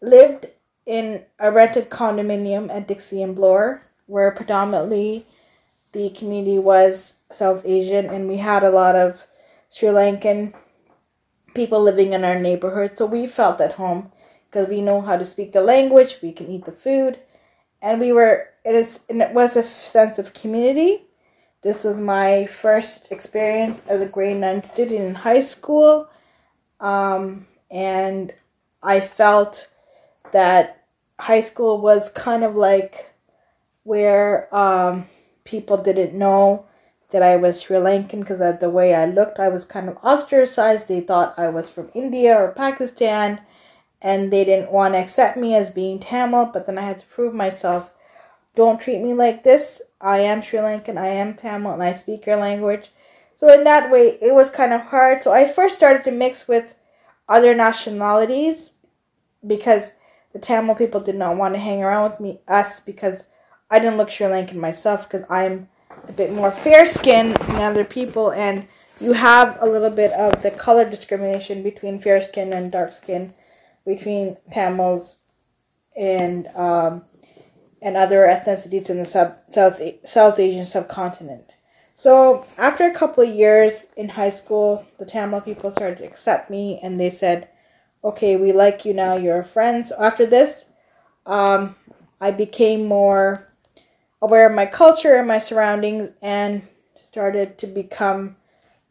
Lived 0.00 0.46
in 0.86 1.24
a 1.38 1.52
rented 1.52 1.90
condominium 1.90 2.70
at 2.70 2.88
Dixie 2.88 3.22
and 3.22 3.36
Bloor, 3.36 3.82
where 4.06 4.30
predominantly 4.30 5.26
the 5.92 6.10
community 6.10 6.58
was 6.58 7.14
South 7.30 7.66
Asian, 7.66 8.06
and 8.06 8.26
we 8.26 8.38
had 8.38 8.64
a 8.64 8.70
lot 8.70 8.96
of 8.96 9.26
Sri 9.68 9.88
Lankan 9.88 10.54
people 11.54 11.82
living 11.82 12.12
in 12.12 12.24
our 12.24 12.38
neighborhood. 12.38 12.96
So 12.96 13.06
we 13.06 13.26
felt 13.26 13.60
at 13.60 13.72
home 13.72 14.10
because 14.46 14.68
we 14.68 14.80
know 14.80 15.02
how 15.02 15.16
to 15.16 15.24
speak 15.24 15.52
the 15.52 15.60
language, 15.60 16.18
we 16.22 16.32
can 16.32 16.48
eat 16.48 16.64
the 16.64 16.72
food, 16.72 17.18
and 17.82 18.00
we 18.00 18.12
were 18.12 18.48
it 18.64 18.74
is 18.74 19.00
and 19.08 19.22
it 19.22 19.32
was 19.32 19.56
a 19.56 19.62
sense 19.62 20.18
of 20.18 20.34
community. 20.34 21.04
This 21.62 21.84
was 21.84 22.00
my 22.00 22.46
first 22.46 23.10
experience 23.10 23.82
as 23.86 24.00
a 24.00 24.06
grade 24.06 24.38
nine 24.38 24.62
student 24.62 25.00
in 25.00 25.14
high 25.14 25.40
school, 25.40 26.08
um, 26.80 27.46
and 27.70 28.32
I 28.82 29.00
felt 29.00 29.68
that 30.32 30.84
high 31.18 31.40
school 31.40 31.80
was 31.80 32.10
kind 32.10 32.44
of 32.44 32.56
like 32.56 33.12
where 33.82 34.54
um, 34.54 35.06
people 35.44 35.76
didn't 35.76 36.14
know 36.14 36.66
that 37.10 37.22
I 37.22 37.36
was 37.36 37.60
Sri 37.60 37.76
Lankan 37.76 38.20
because 38.20 38.40
of 38.40 38.60
the 38.60 38.70
way 38.70 38.94
I 38.94 39.06
looked. 39.06 39.38
I 39.38 39.48
was 39.48 39.64
kind 39.64 39.88
of 39.88 39.96
ostracized. 39.98 40.88
They 40.88 41.00
thought 41.00 41.34
I 41.38 41.48
was 41.48 41.68
from 41.68 41.90
India 41.94 42.34
or 42.36 42.52
Pakistan 42.52 43.40
and 44.02 44.32
they 44.32 44.44
didn't 44.44 44.72
want 44.72 44.94
to 44.94 44.98
accept 44.98 45.36
me 45.36 45.54
as 45.54 45.70
being 45.70 45.98
Tamil, 45.98 46.46
but 46.46 46.66
then 46.66 46.78
I 46.78 46.82
had 46.82 46.98
to 46.98 47.06
prove 47.06 47.34
myself. 47.34 47.90
Don't 48.54 48.80
treat 48.80 49.00
me 49.00 49.12
like 49.14 49.42
this. 49.42 49.82
I 50.00 50.20
am 50.20 50.42
Sri 50.42 50.58
Lankan, 50.58 50.98
I 50.98 51.08
am 51.08 51.34
Tamil, 51.34 51.72
and 51.72 51.82
I 51.82 51.92
speak 51.92 52.26
your 52.26 52.36
language. 52.36 52.90
So, 53.34 53.52
in 53.52 53.64
that 53.64 53.90
way, 53.90 54.18
it 54.20 54.34
was 54.34 54.50
kind 54.50 54.72
of 54.72 54.82
hard. 54.82 55.22
So, 55.22 55.32
I 55.32 55.46
first 55.46 55.76
started 55.76 56.04
to 56.04 56.10
mix 56.10 56.48
with 56.48 56.74
other 57.28 57.54
nationalities 57.54 58.72
because 59.46 59.92
the 60.32 60.38
Tamil 60.38 60.74
people 60.74 61.00
did 61.00 61.14
not 61.16 61.36
want 61.36 61.54
to 61.54 61.60
hang 61.60 61.82
around 61.82 62.10
with 62.10 62.20
me, 62.20 62.40
us, 62.48 62.80
because 62.80 63.26
I 63.70 63.78
didn't 63.78 63.98
look 63.98 64.10
Sri 64.10 64.26
Lankan 64.26 64.54
myself 64.54 65.08
because 65.08 65.26
I'm 65.30 65.68
a 66.08 66.12
bit 66.12 66.32
more 66.32 66.50
fair 66.50 66.86
skinned 66.86 67.36
than 67.36 67.56
other 67.56 67.84
people, 67.84 68.32
and 68.32 68.66
you 69.00 69.12
have 69.12 69.58
a 69.60 69.66
little 69.66 69.90
bit 69.90 70.12
of 70.12 70.42
the 70.42 70.50
color 70.50 70.88
discrimination 70.88 71.62
between 71.62 71.98
fair 71.98 72.20
skin 72.20 72.52
and 72.52 72.72
dark 72.72 72.92
skin 72.92 73.34
between 73.90 74.36
Tamils 74.52 75.18
and 75.98 76.46
um, 76.54 77.04
and 77.82 77.96
other 77.96 78.20
ethnicities 78.20 78.88
in 78.88 78.98
the 78.98 79.04
sub, 79.04 79.36
South 79.50 79.82
South 80.04 80.38
Asian 80.38 80.64
subcontinent. 80.64 81.52
So 81.94 82.46
after 82.56 82.86
a 82.86 82.94
couple 82.94 83.24
of 83.24 83.34
years 83.34 83.86
in 83.96 84.10
high 84.10 84.30
school, 84.30 84.86
the 84.98 85.04
Tamil 85.04 85.40
people 85.40 85.72
started 85.72 85.98
to 85.98 86.04
accept 86.04 86.50
me, 86.50 86.78
and 86.82 87.00
they 87.00 87.10
said, 87.10 87.48
"Okay, 88.04 88.36
we 88.36 88.52
like 88.52 88.84
you 88.84 88.94
now. 88.94 89.16
You're 89.16 89.42
friends." 89.42 89.90
After 89.92 90.24
this, 90.24 90.66
um, 91.26 91.74
I 92.20 92.30
became 92.30 92.84
more 92.86 93.52
aware 94.22 94.46
of 94.46 94.54
my 94.54 94.66
culture 94.66 95.16
and 95.16 95.26
my 95.26 95.38
surroundings, 95.38 96.12
and 96.22 96.62
started 97.00 97.58
to 97.58 97.66
become 97.66 98.36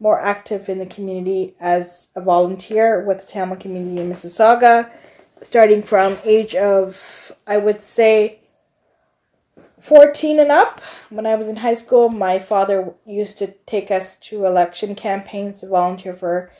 more 0.00 0.18
active 0.18 0.68
in 0.68 0.78
the 0.78 0.86
community 0.86 1.54
as 1.60 2.08
a 2.16 2.20
volunteer 2.20 3.04
with 3.04 3.20
the 3.20 3.26
Tamil 3.26 3.56
community 3.56 4.00
in 4.00 4.10
Mississauga, 4.10 4.90
starting 5.42 5.82
from 5.82 6.18
age 6.24 6.54
of 6.54 7.30
I 7.46 7.58
would 7.58 7.82
say 7.82 8.40
14 9.78 10.40
and 10.40 10.50
up. 10.50 10.80
When 11.10 11.26
I 11.26 11.34
was 11.36 11.48
in 11.48 11.56
high 11.56 11.74
school, 11.74 12.08
my 12.08 12.38
father 12.38 12.94
used 13.06 13.38
to 13.38 13.48
take 13.66 13.90
us 13.90 14.16
to 14.16 14.46
election 14.46 14.94
campaigns 14.94 15.60
to 15.60 15.68
volunteer 15.68 16.14
for 16.14 16.50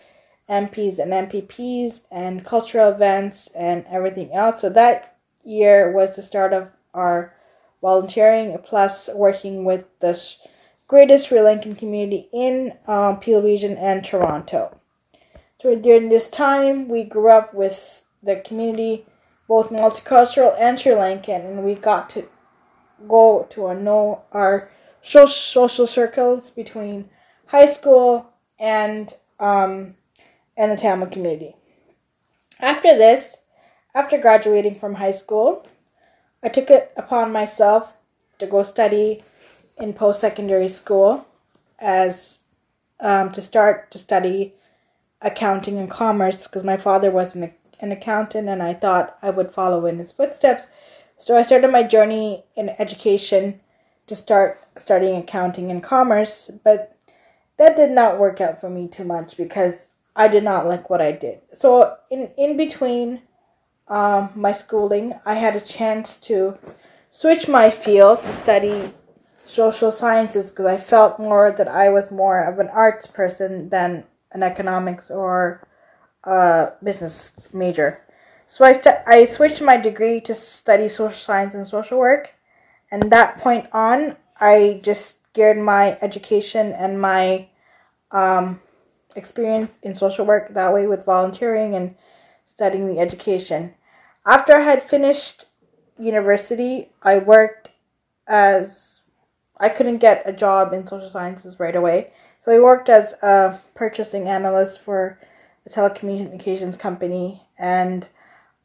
MPs 0.48 0.98
and 0.98 1.12
MPPs 1.12 2.02
and 2.10 2.44
cultural 2.44 2.90
events 2.90 3.48
and 3.56 3.84
everything 3.88 4.32
else. 4.32 4.60
So 4.60 4.70
that 4.70 5.16
year 5.44 5.92
was 5.92 6.16
the 6.16 6.22
start 6.22 6.52
of 6.52 6.70
our 6.92 7.34
volunteering 7.80 8.56
plus 8.64 9.08
working 9.14 9.64
with 9.64 9.84
the 10.00 10.14
greatest 10.90 11.28
Sri 11.28 11.38
Lankan 11.38 11.78
community 11.78 12.28
in 12.32 12.72
um, 12.88 13.20
Peel 13.20 13.40
Region 13.40 13.76
and 13.76 14.04
Toronto. 14.04 14.76
So 15.62 15.78
during 15.78 16.08
this 16.08 16.28
time, 16.28 16.88
we 16.88 17.04
grew 17.04 17.30
up 17.30 17.54
with 17.54 18.02
the 18.24 18.42
community, 18.44 19.06
both 19.46 19.70
multicultural 19.70 20.52
and 20.58 20.80
Sri 20.80 20.90
Lankan, 20.90 21.46
and 21.46 21.64
we 21.64 21.76
got 21.76 22.10
to 22.10 22.28
go 23.06 23.46
to 23.50 23.68
a 23.68 23.74
know 23.80 24.22
our 24.32 24.68
social 25.00 25.68
circles 25.68 26.50
between 26.50 27.08
high 27.46 27.68
school 27.68 28.26
and 28.58 29.14
um, 29.38 29.94
and 30.56 30.72
the 30.72 30.76
Tamil 30.76 31.06
community. 31.06 31.54
After 32.58 32.98
this, 32.98 33.36
after 33.94 34.18
graduating 34.18 34.80
from 34.80 34.96
high 34.96 35.12
school, 35.12 35.68
I 36.42 36.48
took 36.48 36.68
it 36.68 36.92
upon 36.96 37.30
myself 37.30 37.96
to 38.40 38.46
go 38.48 38.64
study 38.64 39.22
in 39.80 39.92
post 39.92 40.20
secondary 40.20 40.68
school 40.68 41.26
as 41.80 42.40
um, 43.00 43.32
to 43.32 43.40
start 43.40 43.90
to 43.90 43.98
study 43.98 44.54
accounting 45.22 45.78
and 45.78 45.90
commerce 45.90 46.46
because 46.46 46.64
my 46.64 46.76
father 46.76 47.10
was 47.10 47.34
an, 47.34 47.52
an 47.80 47.92
accountant 47.92 48.48
and 48.48 48.62
I 48.62 48.74
thought 48.74 49.16
I 49.22 49.30
would 49.30 49.52
follow 49.52 49.86
in 49.86 49.98
his 49.98 50.12
footsteps. 50.12 50.66
So 51.16 51.36
I 51.36 51.42
started 51.42 51.70
my 51.70 51.82
journey 51.82 52.44
in 52.56 52.70
education 52.78 53.60
to 54.06 54.16
start 54.16 54.60
studying 54.76 55.16
accounting 55.16 55.70
and 55.70 55.82
commerce, 55.82 56.50
but 56.64 56.96
that 57.58 57.76
did 57.76 57.90
not 57.90 58.18
work 58.18 58.40
out 58.40 58.60
for 58.60 58.70
me 58.70 58.88
too 58.88 59.04
much 59.04 59.36
because 59.36 59.88
I 60.16 60.28
did 60.28 60.42
not 60.42 60.66
like 60.66 60.90
what 60.90 61.02
I 61.02 61.12
did. 61.12 61.40
So 61.52 61.96
in 62.10 62.30
in 62.36 62.56
between 62.56 63.22
um, 63.88 64.30
my 64.34 64.52
schooling, 64.52 65.14
I 65.26 65.34
had 65.34 65.56
a 65.56 65.60
chance 65.60 66.16
to 66.28 66.58
switch 67.10 67.48
my 67.48 67.70
field 67.70 68.22
to 68.22 68.32
study 68.32 68.92
social 69.50 69.92
sciences 69.92 70.50
because 70.50 70.66
I 70.66 70.76
felt 70.78 71.18
more 71.18 71.50
that 71.52 71.68
I 71.68 71.88
was 71.90 72.10
more 72.10 72.42
of 72.42 72.58
an 72.58 72.68
arts 72.68 73.06
person 73.06 73.68
than 73.70 74.04
an 74.32 74.42
economics 74.42 75.10
or 75.10 75.66
business 76.82 77.34
major. 77.52 78.00
So 78.46 78.64
I, 78.64 78.72
st- 78.72 78.96
I 79.06 79.24
switched 79.24 79.62
my 79.62 79.76
degree 79.76 80.20
to 80.22 80.34
study 80.34 80.88
social 80.88 81.18
science 81.18 81.54
and 81.54 81.66
social 81.66 81.98
work. 81.98 82.34
And 82.90 83.10
that 83.12 83.38
point 83.38 83.66
on, 83.72 84.16
I 84.40 84.80
just 84.82 85.32
geared 85.32 85.58
my 85.58 85.98
education 86.02 86.72
and 86.72 87.00
my 87.00 87.48
um, 88.12 88.60
experience 89.16 89.78
in 89.82 89.94
social 89.94 90.26
work 90.26 90.54
that 90.54 90.74
way 90.74 90.86
with 90.86 91.04
volunteering 91.04 91.74
and 91.74 91.96
studying 92.44 92.86
the 92.88 93.00
education. 93.00 93.74
After 94.26 94.54
I 94.54 94.60
had 94.60 94.82
finished 94.82 95.46
university, 95.98 96.90
I 97.02 97.18
worked 97.18 97.70
as 98.28 98.99
I 99.60 99.68
couldn't 99.68 99.98
get 99.98 100.22
a 100.24 100.32
job 100.32 100.72
in 100.72 100.86
social 100.86 101.10
sciences 101.10 101.60
right 101.60 101.76
away. 101.76 102.12
So 102.38 102.50
I 102.50 102.58
worked 102.58 102.88
as 102.88 103.12
a 103.22 103.60
purchasing 103.74 104.26
analyst 104.26 104.80
for 104.80 105.18
a 105.66 105.68
telecommunications 105.68 106.78
company 106.78 107.42
and 107.58 108.06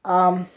um, 0.06 0.48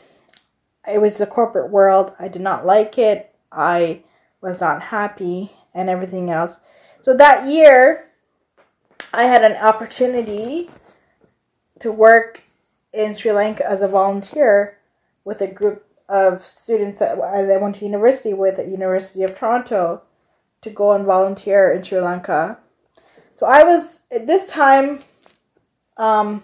it 0.91 1.01
was 1.01 1.19
the 1.19 1.27
corporate 1.27 1.71
world. 1.71 2.13
I 2.21 2.29
did 2.29 2.43
not 2.43 2.65
like 2.65 2.97
it. 2.97 3.35
I 3.51 4.03
was 4.41 4.61
not 4.61 4.81
happy 4.81 5.51
and 5.75 5.91
everything 5.91 6.31
else. 6.31 6.61
So 7.01 7.15
that 7.17 7.49
year, 7.49 8.07
I 9.13 9.25
had 9.25 9.43
an 9.43 9.57
opportunity 9.57 10.71
to 11.81 11.91
work 11.91 12.43
in 12.93 13.15
Sri 13.15 13.33
Lanka 13.33 13.69
as 13.69 13.83
a 13.83 13.89
volunteer 13.89 14.79
with 15.25 15.41
a 15.41 15.47
group 15.47 15.85
of 16.09 16.45
students 16.45 17.01
that 17.01 17.19
I 17.19 17.57
went 17.57 17.77
to 17.77 17.85
university 17.85 18.33
with 18.33 18.59
at 18.59 18.69
University 18.69 19.25
of 19.25 19.37
Toronto 19.37 20.03
to 20.63 20.71
go 20.71 20.93
and 20.93 21.05
volunteer 21.05 21.73
in 21.73 21.83
Sri 21.83 22.01
Lanka. 22.01 22.59
So 23.35 23.47
I 23.47 23.63
was 23.63 24.03
at 24.11 24.27
this 24.27 24.47
time, 24.47 25.01
um, 25.97 26.43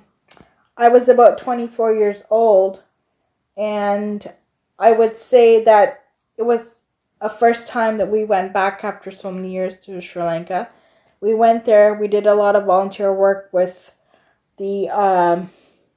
I 0.76 0.88
was 0.88 1.08
about 1.08 1.38
24 1.38 1.94
years 1.94 2.22
old, 2.30 2.82
and 3.56 4.32
I 4.78 4.92
would 4.92 5.16
say 5.16 5.64
that 5.64 6.04
it 6.36 6.42
was 6.42 6.80
a 7.20 7.30
first 7.30 7.68
time 7.68 7.98
that 7.98 8.10
we 8.10 8.24
went 8.24 8.52
back 8.52 8.84
after 8.84 9.10
so 9.10 9.32
many 9.32 9.52
years 9.52 9.78
to 9.80 10.00
Sri 10.00 10.22
Lanka. 10.22 10.68
We 11.20 11.34
went 11.34 11.64
there. 11.64 11.94
We 11.94 12.08
did 12.08 12.26
a 12.26 12.34
lot 12.34 12.56
of 12.56 12.66
volunteer 12.66 13.12
work 13.12 13.48
with 13.52 13.92
the 14.56 14.90
um, 14.90 15.50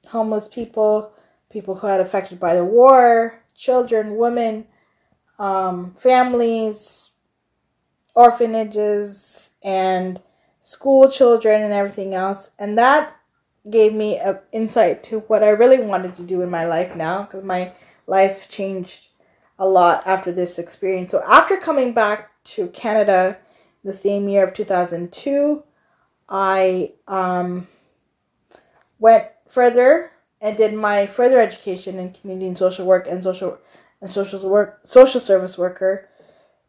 homeless 0.08 0.48
people, 0.48 1.12
people 1.50 1.76
who 1.76 1.86
had 1.86 2.00
affected 2.00 2.40
by 2.40 2.54
the 2.54 2.64
war, 2.64 3.42
children, 3.54 4.16
women, 4.16 4.66
um, 5.38 5.94
families, 5.98 7.07
orphanages, 8.18 9.50
and 9.62 10.20
school 10.60 11.08
children, 11.08 11.62
and 11.62 11.72
everything 11.72 12.14
else. 12.14 12.50
And 12.58 12.76
that 12.76 13.14
gave 13.70 13.94
me 13.94 14.18
an 14.18 14.40
insight 14.50 15.04
to 15.04 15.20
what 15.20 15.44
I 15.44 15.50
really 15.50 15.78
wanted 15.78 16.16
to 16.16 16.24
do 16.24 16.42
in 16.42 16.50
my 16.50 16.66
life 16.66 16.96
now 16.96 17.22
because 17.22 17.44
my 17.44 17.72
life 18.08 18.48
changed 18.48 19.08
a 19.56 19.66
lot 19.66 20.02
after 20.04 20.32
this 20.32 20.58
experience. 20.58 21.12
So 21.12 21.22
after 21.28 21.56
coming 21.56 21.92
back 21.92 22.30
to 22.44 22.68
Canada 22.68 23.38
the 23.84 23.92
same 23.92 24.28
year 24.28 24.44
of 24.44 24.52
2002, 24.52 25.62
I 26.28 26.94
um, 27.06 27.68
went 28.98 29.26
further 29.48 30.10
and 30.40 30.56
did 30.56 30.74
my 30.74 31.06
further 31.06 31.38
education 31.38 31.98
in 31.98 32.12
community 32.12 32.48
and 32.48 32.58
social 32.58 32.84
work 32.84 33.06
and 33.08 33.22
social 33.22 33.58
and 34.00 34.10
social 34.10 34.48
work 34.48 34.80
social 34.84 35.20
service 35.20 35.58
worker 35.58 36.08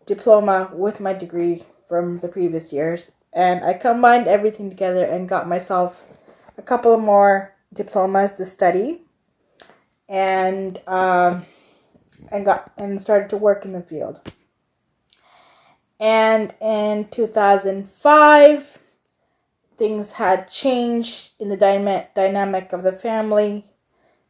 diploma 0.09 0.71
with 0.73 0.99
my 0.99 1.13
degree 1.13 1.63
from 1.87 2.17
the 2.17 2.27
previous 2.27 2.73
years 2.73 3.11
and 3.33 3.63
I 3.63 3.73
combined 3.73 4.27
everything 4.27 4.69
together 4.69 5.05
and 5.05 5.29
got 5.29 5.47
myself 5.47 6.03
a 6.57 6.61
couple 6.61 6.97
more 6.97 7.55
diplomas 7.73 8.33
to 8.33 8.45
study 8.45 9.01
and 10.07 10.81
um, 10.87 11.45
and 12.31 12.43
got 12.43 12.71
and 12.77 12.99
started 13.01 13.29
to 13.29 13.37
work 13.37 13.65
in 13.65 13.73
the 13.73 13.81
field. 13.81 14.19
And 15.99 16.53
in 16.61 17.09
2005, 17.09 18.79
things 19.77 20.13
had 20.13 20.49
changed 20.49 21.33
in 21.39 21.49
the 21.49 21.57
dyma- 21.57 22.07
dynamic 22.15 22.71
of 22.71 22.83
the 22.83 22.93
family, 22.93 23.65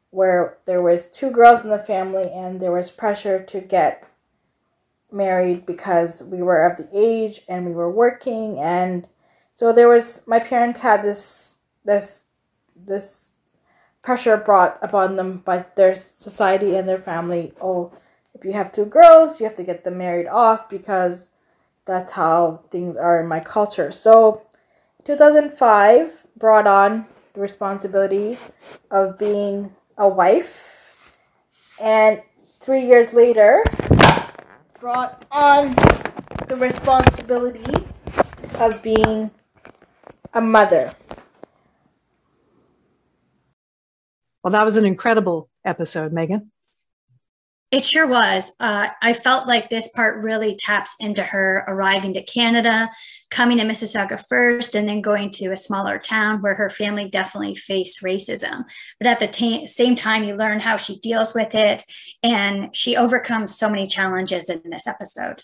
where 0.09 0.57
there 0.65 0.82
was 0.82 1.12
two 1.12 1.30
girls 1.30 1.63
in 1.63 1.69
the 1.69 1.77
family, 1.77 2.30
and 2.34 2.60
there 2.60 2.71
was 2.71 2.89
pressure 2.89 3.43
to 3.43 3.62
get 3.62 4.09
married 5.12 5.65
because 5.65 6.22
we 6.24 6.41
were 6.41 6.65
of 6.65 6.78
the 6.78 6.89
age 6.93 7.41
and 7.48 7.65
we 7.65 7.74
were 7.74 7.91
working, 7.91 8.60
and 8.60 9.08
so 9.54 9.74
there 9.74 9.89
was 9.89 10.22
my 10.26 10.39
parents 10.39 10.80
had 10.80 11.02
this 11.02 11.58
this 11.86 12.26
this 12.76 13.32
pressure 14.02 14.38
brought 14.38 14.78
upon 14.82 15.15
them 15.15 15.38
by 15.38 15.65
their 15.76 15.95
society 15.95 16.76
and 16.76 16.88
their 16.88 16.98
family. 16.98 17.54
Oh, 17.62 17.91
if 18.34 18.45
you 18.45 18.54
have 18.54 18.72
two 18.72 18.86
girls, 18.86 19.39
you 19.39 19.45
have 19.45 19.56
to 19.58 19.63
get 19.63 19.84
them 19.84 19.98
married 19.98 20.28
off 20.28 20.69
because 20.69 21.30
that's 21.86 22.12
how 22.12 22.62
things 22.72 22.95
are 22.95 23.19
in 23.19 23.28
my 23.28 23.39
culture. 23.39 23.91
So, 23.91 24.43
2005 25.06 26.26
brought 26.38 26.67
on 26.67 27.06
the 27.34 27.41
responsibility 27.41 28.38
of 28.91 29.17
being 29.17 29.76
a 29.98 30.08
wife, 30.08 31.17
and 31.82 32.22
three 32.60 32.86
years 32.86 33.12
later, 33.13 33.63
brought 34.79 35.25
on 35.31 35.75
the 36.47 36.55
responsibility 36.55 37.85
of 38.55 38.81
being 38.81 39.29
a 40.33 40.41
mother. 40.41 40.93
Well, 44.43 44.51
that 44.51 44.63
was 44.63 44.77
an 44.77 44.85
incredible 44.85 45.49
episode, 45.65 46.13
Meghan. 46.13 46.47
It 47.71 47.86
sure 47.86 48.08
was. 48.08 48.51
Uh, 48.60 48.88
I 48.99 49.13
felt 49.13 49.47
like 49.47 49.69
this 49.69 49.89
part 49.89 50.23
really 50.23 50.55
taps 50.55 50.95
into 50.99 51.21
her 51.21 51.63
arriving 51.67 52.13
to 52.13 52.23
Canada, 52.23 52.89
coming 53.29 53.58
to 53.60 53.63
Mississauga 53.63 54.23
first, 54.27 54.73
and 54.73 54.89
then 54.89 55.01
going 55.01 55.29
to 55.32 55.51
a 55.51 55.58
smaller 55.58 55.99
town 55.99 56.41
where 56.41 56.55
her 56.55 56.71
family 56.71 57.08
definitely 57.08 57.53
faced 57.53 58.01
racism. 58.01 58.63
But 58.99 59.08
at 59.08 59.19
the 59.19 59.27
t- 59.27 59.67
same 59.67 59.95
time, 59.95 60.23
you 60.23 60.36
learn 60.36 60.60
how 60.60 60.77
she 60.77 60.97
deals 60.97 61.36
with 61.36 61.53
it, 61.53 61.84
and 62.23 62.75
she 62.75 62.97
overcomes 62.97 63.55
so 63.55 63.69
many 63.69 63.86
challenges 63.86 64.49
in 64.49 64.62
this 64.65 64.88
episode. 64.88 65.43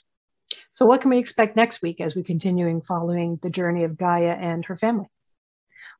So, 0.72 0.88
what 0.88 1.02
can 1.02 1.12
we 1.12 1.20
expect 1.20 1.56
next 1.56 1.84
week 1.84 2.02
as 2.02 2.16
we 2.16 2.24
continuing 2.24 2.82
following 2.82 3.38
the 3.44 3.52
journey 3.52 3.84
of 3.84 3.98
Gaya 3.98 4.34
and 4.34 4.66
her 4.66 4.76
family? 4.76 5.10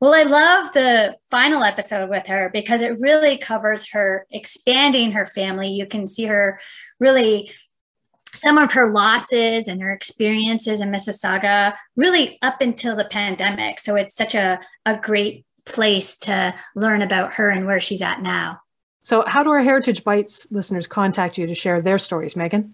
Well, 0.00 0.14
I 0.14 0.24
love 0.24 0.72
the 0.72 1.16
final 1.30 1.62
episode 1.62 2.10
with 2.10 2.26
her 2.26 2.50
because 2.52 2.80
it 2.80 3.00
really 3.00 3.38
covers 3.38 3.90
her 3.92 4.26
expanding 4.30 5.12
her 5.12 5.26
family. 5.26 5.68
You 5.68 5.86
can 5.86 6.06
see 6.06 6.24
her 6.24 6.60
really 7.00 7.50
some 8.32 8.58
of 8.58 8.72
her 8.72 8.92
losses 8.92 9.66
and 9.66 9.80
her 9.80 9.92
experiences 9.92 10.80
in 10.80 10.90
Mississauga 10.90 11.74
really 11.96 12.38
up 12.42 12.60
until 12.60 12.94
the 12.94 13.06
pandemic. 13.06 13.80
So 13.80 13.96
it's 13.96 14.14
such 14.14 14.34
a, 14.34 14.60
a 14.84 14.96
great 14.98 15.46
place 15.64 16.16
to 16.18 16.54
learn 16.74 17.02
about 17.02 17.34
her 17.34 17.50
and 17.50 17.66
where 17.66 17.80
she's 17.80 18.02
at 18.02 18.22
now. 18.22 18.60
So, 19.02 19.24
how 19.26 19.42
do 19.42 19.50
our 19.50 19.62
Heritage 19.62 20.02
Bytes 20.02 20.50
listeners 20.50 20.86
contact 20.86 21.38
you 21.38 21.46
to 21.46 21.54
share 21.54 21.80
their 21.80 21.98
stories, 21.98 22.34
Meghan? 22.34 22.72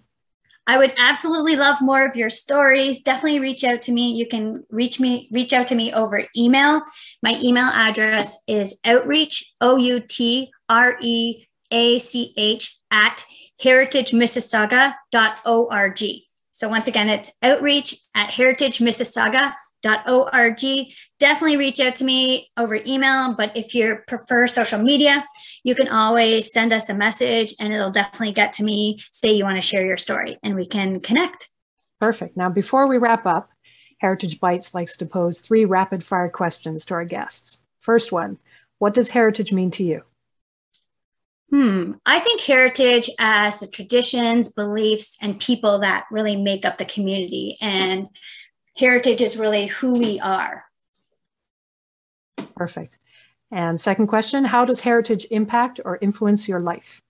I 0.65 0.77
would 0.77 0.93
absolutely 0.97 1.57
love 1.57 1.81
more 1.81 2.05
of 2.05 2.15
your 2.15 2.29
stories. 2.29 3.01
Definitely 3.01 3.39
reach 3.39 3.63
out 3.63 3.81
to 3.83 3.91
me. 3.91 4.13
You 4.13 4.27
can 4.27 4.65
reach 4.69 4.99
me, 4.99 5.27
reach 5.31 5.51
out 5.51 5.67
to 5.67 5.75
me 5.75 5.91
over 5.91 6.25
email. 6.37 6.83
My 7.21 7.39
email 7.41 7.65
address 7.65 8.39
is 8.47 8.79
outreach, 8.85 9.53
O 9.59 9.77
U 9.77 9.99
T 9.99 10.51
R 10.69 10.97
E 11.01 11.47
A 11.71 11.99
C 11.99 12.33
H, 12.37 12.77
at 12.91 13.25
heritagemississauga.org. 13.61 16.03
So 16.51 16.69
once 16.69 16.87
again, 16.87 17.09
it's 17.09 17.33
outreach 17.41 17.95
at 18.15 18.29
heritagemississauga.org 18.29 19.53
org. 19.85 20.59
Definitely 21.19 21.57
reach 21.57 21.79
out 21.79 21.95
to 21.97 22.03
me 22.03 22.49
over 22.57 22.75
email, 22.85 23.35
but 23.35 23.55
if 23.55 23.73
you 23.75 23.99
prefer 24.07 24.47
social 24.47 24.81
media, 24.81 25.25
you 25.63 25.75
can 25.75 25.87
always 25.87 26.51
send 26.51 26.73
us 26.73 26.89
a 26.89 26.93
message 26.93 27.55
and 27.59 27.73
it'll 27.73 27.91
definitely 27.91 28.33
get 28.33 28.53
to 28.53 28.63
me. 28.63 28.99
Say 29.11 29.33
you 29.33 29.43
want 29.43 29.57
to 29.57 29.61
share 29.61 29.85
your 29.85 29.97
story 29.97 30.37
and 30.43 30.55
we 30.55 30.65
can 30.65 30.99
connect. 30.99 31.49
Perfect. 31.99 32.35
Now, 32.35 32.49
before 32.49 32.87
we 32.87 32.97
wrap 32.97 33.25
up, 33.25 33.49
Heritage 33.99 34.39
Bytes 34.41 34.73
likes 34.73 34.97
to 34.97 35.05
pose 35.05 35.39
three 35.39 35.63
rapid 35.63 36.03
fire 36.03 36.29
questions 36.29 36.85
to 36.85 36.93
our 36.93 37.05
guests. 37.05 37.63
First 37.79 38.11
one 38.11 38.37
What 38.79 38.93
does 38.93 39.09
heritage 39.09 39.53
mean 39.53 39.71
to 39.71 39.83
you? 39.83 40.03
Hmm. 41.49 41.93
I 42.05 42.19
think 42.19 42.41
heritage 42.41 43.09
as 43.19 43.59
the 43.59 43.67
traditions, 43.67 44.51
beliefs, 44.51 45.17
and 45.21 45.39
people 45.39 45.79
that 45.79 46.05
really 46.09 46.35
make 46.35 46.65
up 46.65 46.79
the 46.79 46.85
community. 46.85 47.57
And 47.61 48.09
heritage 48.75 49.21
is 49.21 49.37
really 49.37 49.67
who 49.67 49.93
we 49.93 50.19
are. 50.19 50.65
Perfect. 52.55 52.97
And 53.51 53.79
second 53.79 54.07
question 54.07 54.45
How 54.45 54.65
does 54.65 54.79
heritage 54.79 55.27
impact 55.29 55.79
or 55.83 55.97
influence 56.01 56.49
your 56.49 56.59
life? 56.59 57.01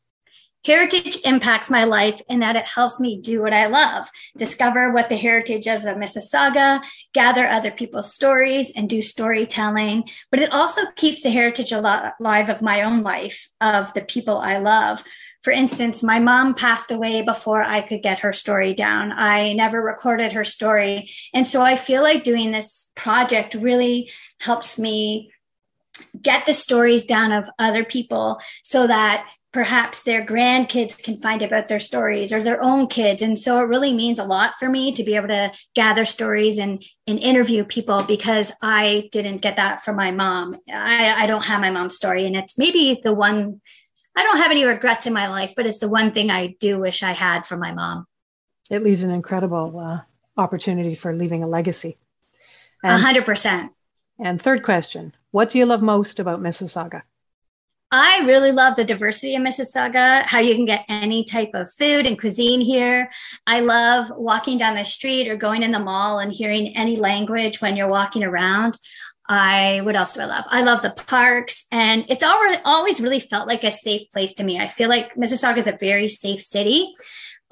Heritage 0.66 1.18
impacts 1.26 1.70
my 1.70 1.84
life 1.84 2.22
in 2.30 2.40
that 2.40 2.56
it 2.56 2.70
helps 2.70 2.98
me 2.98 3.20
do 3.20 3.42
what 3.42 3.52
I 3.52 3.68
love, 3.68 4.10
discover 4.38 4.94
what 4.94 5.10
the 5.10 5.18
heritage 5.18 5.68
is 5.68 5.86
of 5.86 5.98
Mississauga, 5.98 6.82
gather 7.14 7.46
other 7.46 7.70
people's 7.70 8.14
stories, 8.14 8.72
and 8.74 8.90
do 8.90 9.02
storytelling. 9.02 10.08
But 10.32 10.40
it 10.40 10.54
also 10.54 10.84
keeps 10.96 11.24
the 11.24 11.32
heritage 11.32 11.74
alive 11.74 12.50
of 12.50 12.62
my 12.62 12.84
own 12.84 13.04
life, 13.04 13.50
of 13.60 13.94
the 13.94 14.02
people 14.02 14.38
I 14.38 14.58
love. 14.58 15.04
For 15.44 15.52
instance, 15.52 16.02
my 16.02 16.20
mom 16.20 16.56
passed 16.56 16.92
away 16.92 17.22
before 17.22 17.62
I 17.62 17.82
could 17.82 18.02
get 18.02 18.20
her 18.20 18.32
story 18.32 18.74
down. 18.74 19.12
I 19.12 19.54
never 19.54 19.82
recorded 19.82 20.32
her 20.34 20.46
story. 20.46 21.12
And 21.34 21.46
so 21.46 21.62
I 21.62 21.76
feel 21.76 22.02
like 22.02 22.24
doing 22.24 22.52
this 22.52 22.92
project 22.96 23.54
really 23.54 24.10
helps 24.40 24.80
me 24.80 25.32
get 26.22 26.46
the 26.46 26.54
stories 26.54 27.06
down 27.06 27.32
of 27.32 27.50
other 27.60 27.84
people 27.84 28.40
so 28.64 28.88
that 28.88 29.30
perhaps 29.52 30.02
their 30.02 30.26
grandkids 30.26 30.98
can 31.02 31.18
find 31.18 31.44
about 31.44 31.68
their 31.68 31.80
stories 31.80 32.34
or 32.34 32.42
their 32.42 32.62
own 32.64 32.88
kids 32.88 33.22
and 33.22 33.38
so 33.38 33.60
it 33.60 33.68
really 33.68 33.94
means 33.94 34.18
a 34.18 34.24
lot 34.24 34.56
for 34.60 34.68
me 34.68 34.92
to 34.92 35.04
be 35.04 35.16
able 35.16 35.28
to 35.28 35.52
gather 35.76 36.04
stories 36.04 36.58
and, 36.58 36.84
and 37.06 37.20
interview 37.20 37.64
people 37.64 38.02
because 38.04 38.52
i 38.64 39.08
didn't 39.12 39.38
get 39.44 39.56
that 39.56 39.84
from 39.84 39.96
my 39.96 40.10
mom 40.10 40.56
I, 40.68 41.24
I 41.24 41.26
don't 41.28 41.46
have 41.46 41.62
my 41.62 41.70
mom's 41.70 41.96
story 41.96 42.26
and 42.26 42.36
it's 42.36 42.58
maybe 42.58 43.00
the 43.04 43.14
one 43.14 43.62
i 44.16 44.24
don't 44.24 44.38
have 44.38 44.52
any 44.52 44.66
regrets 44.66 45.06
in 45.06 45.14
my 45.14 45.28
life 45.28 45.54
but 45.56 45.66
it's 45.66 45.80
the 45.80 45.90
one 45.90 46.12
thing 46.12 46.30
i 46.30 46.56
do 46.60 46.80
wish 46.80 47.04
i 47.04 47.14
had 47.14 47.46
from 47.46 47.60
my 47.60 47.72
mom 47.72 48.06
it 48.70 48.84
leaves 48.84 49.04
an 49.04 49.12
incredible 49.12 49.78
uh, 49.80 50.00
opportunity 50.42 50.96
for 50.96 51.14
leaving 51.14 51.44
a 51.44 51.48
legacy 51.48 51.98
A 52.84 52.90
100% 52.90 53.70
and 54.20 54.42
third 54.42 54.64
question 54.64 55.16
what 55.32 55.50
do 55.50 55.58
you 55.58 55.66
love 55.66 55.82
most 55.82 56.20
about 56.20 56.42
mississauga 56.42 57.04
I 57.96 58.26
really 58.26 58.52
love 58.52 58.76
the 58.76 58.84
diversity 58.84 59.36
of 59.36 59.44
Mississauga, 59.44 60.24
how 60.26 60.40
you 60.40 60.56
can 60.56 60.66
get 60.66 60.84
any 60.90 61.24
type 61.24 61.52
of 61.54 61.72
food 61.72 62.08
and 62.08 62.20
cuisine 62.20 62.60
here. 62.60 63.12
I 63.46 63.60
love 63.60 64.08
walking 64.18 64.58
down 64.58 64.74
the 64.74 64.84
street 64.84 65.30
or 65.30 65.36
going 65.36 65.62
in 65.62 65.72
the 65.72 65.78
mall 65.78 66.18
and 66.18 66.34
hearing 66.34 66.76
any 66.76 66.96
language 66.96 67.62
when 67.62 67.76
you're 67.76 67.88
walking 67.88 68.24
around. 68.24 68.80
I 69.28 69.82
what 69.82 69.96
else 69.96 70.14
do 70.14 70.22
I 70.22 70.26
love? 70.26 70.46
I 70.50 70.64
love 70.64 70.82
the 70.82 70.92
parks, 70.92 71.66
and 71.72 72.06
it's 72.10 72.24
already, 72.24 72.62
always 72.66 73.00
really 73.00 73.20
felt 73.20 73.48
like 73.48 73.64
a 73.64 73.72
safe 73.72 74.10
place 74.12 74.34
to 74.36 74.44
me. 74.44 74.60
I 74.60 74.68
feel 74.68 74.90
like 74.90 75.16
Mississauga 75.16 75.58
is 75.58 75.68
a 75.68 75.78
very 75.80 76.10
safe 76.10 76.42
city. 76.42 76.92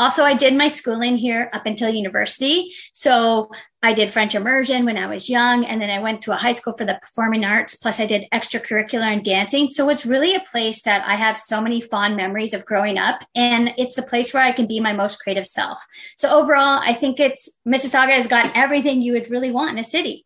Also, 0.01 0.23
I 0.23 0.33
did 0.33 0.55
my 0.55 0.67
schooling 0.67 1.15
here 1.15 1.51
up 1.53 1.67
until 1.67 1.87
university. 1.87 2.73
So 2.91 3.51
I 3.83 3.93
did 3.93 4.09
French 4.09 4.33
immersion 4.33 4.83
when 4.83 4.97
I 4.97 5.05
was 5.05 5.29
young, 5.29 5.63
and 5.63 5.79
then 5.79 5.91
I 5.91 5.99
went 5.99 6.21
to 6.23 6.33
a 6.33 6.37
high 6.37 6.53
school 6.53 6.75
for 6.75 6.85
the 6.85 6.97
performing 6.99 7.45
arts. 7.45 7.75
Plus, 7.75 7.99
I 7.99 8.07
did 8.07 8.25
extracurricular 8.33 9.13
and 9.13 9.23
dancing. 9.23 9.69
So 9.69 9.89
it's 9.89 10.03
really 10.03 10.33
a 10.33 10.39
place 10.39 10.81
that 10.81 11.07
I 11.07 11.15
have 11.17 11.37
so 11.37 11.61
many 11.61 11.81
fond 11.81 12.17
memories 12.17 12.55
of 12.55 12.65
growing 12.65 12.97
up, 12.97 13.23
and 13.35 13.73
it's 13.77 13.95
the 13.95 14.01
place 14.01 14.33
where 14.33 14.43
I 14.43 14.51
can 14.51 14.65
be 14.65 14.79
my 14.79 14.91
most 14.91 15.19
creative 15.19 15.45
self. 15.45 15.79
So 16.17 16.31
overall, 16.31 16.79
I 16.81 16.93
think 16.93 17.19
it's 17.19 17.47
Mississauga 17.67 18.13
has 18.13 18.25
got 18.27 18.51
everything 18.55 19.03
you 19.03 19.13
would 19.13 19.29
really 19.29 19.51
want 19.51 19.71
in 19.73 19.77
a 19.77 19.83
city. 19.83 20.25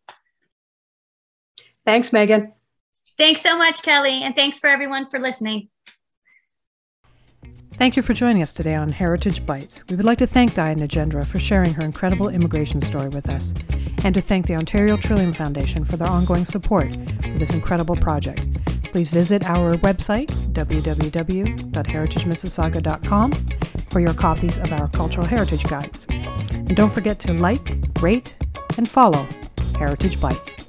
Thanks, 1.86 2.10
Meghan. 2.10 2.52
Thanks 3.16 3.40
so 3.40 3.56
much, 3.56 3.80
Kelly, 3.82 4.22
and 4.22 4.34
thanks 4.34 4.58
for 4.58 4.68
everyone 4.68 5.06
for 5.06 5.18
listening. 5.18 5.70
Thank 7.74 7.96
you 7.96 8.02
for 8.02 8.12
joining 8.14 8.42
us 8.42 8.52
today 8.52 8.74
on 8.74 8.90
Heritage 8.90 9.46
Bytes. 9.46 9.88
We 9.88 9.94
would 9.96 10.04
like 10.04 10.18
to 10.18 10.26
thank 10.26 10.54
Gaya 10.54 10.74
Nagendra 10.74 11.24
for 11.26 11.38
sharing 11.38 11.72
her 11.74 11.82
incredible 11.82 12.30
immigration 12.30 12.80
story 12.80 13.08
with 13.08 13.30
us, 13.30 13.54
and 14.04 14.14
to 14.14 14.20
thank 14.20 14.46
the 14.46 14.56
Ontario 14.56 14.96
Trillium 14.96 15.32
Foundation 15.32 15.84
for 15.84 15.96
their 15.96 16.08
ongoing 16.08 16.44
support 16.44 16.92
for 16.94 17.38
this 17.38 17.52
incredible 17.52 17.94
project. 17.96 18.44
Please 18.92 19.08
visit 19.10 19.44
our 19.46 19.76
website, 19.78 20.30
www.heritagemississauga.com, 20.52 23.32
for 23.90 24.00
your 24.00 24.14
copies 24.14 24.56
of 24.58 24.72
our 24.72 24.88
cultural 24.88 25.26
heritage 25.26 25.64
guides. 25.64 26.06
And 26.50 26.74
don't 26.74 26.92
forget 26.92 27.20
to 27.20 27.34
like, 27.34 27.76
rate, 28.00 28.34
and 28.78 28.88
follow 28.88 29.28
Heritage 29.78 30.16
Bytes. 30.16 30.65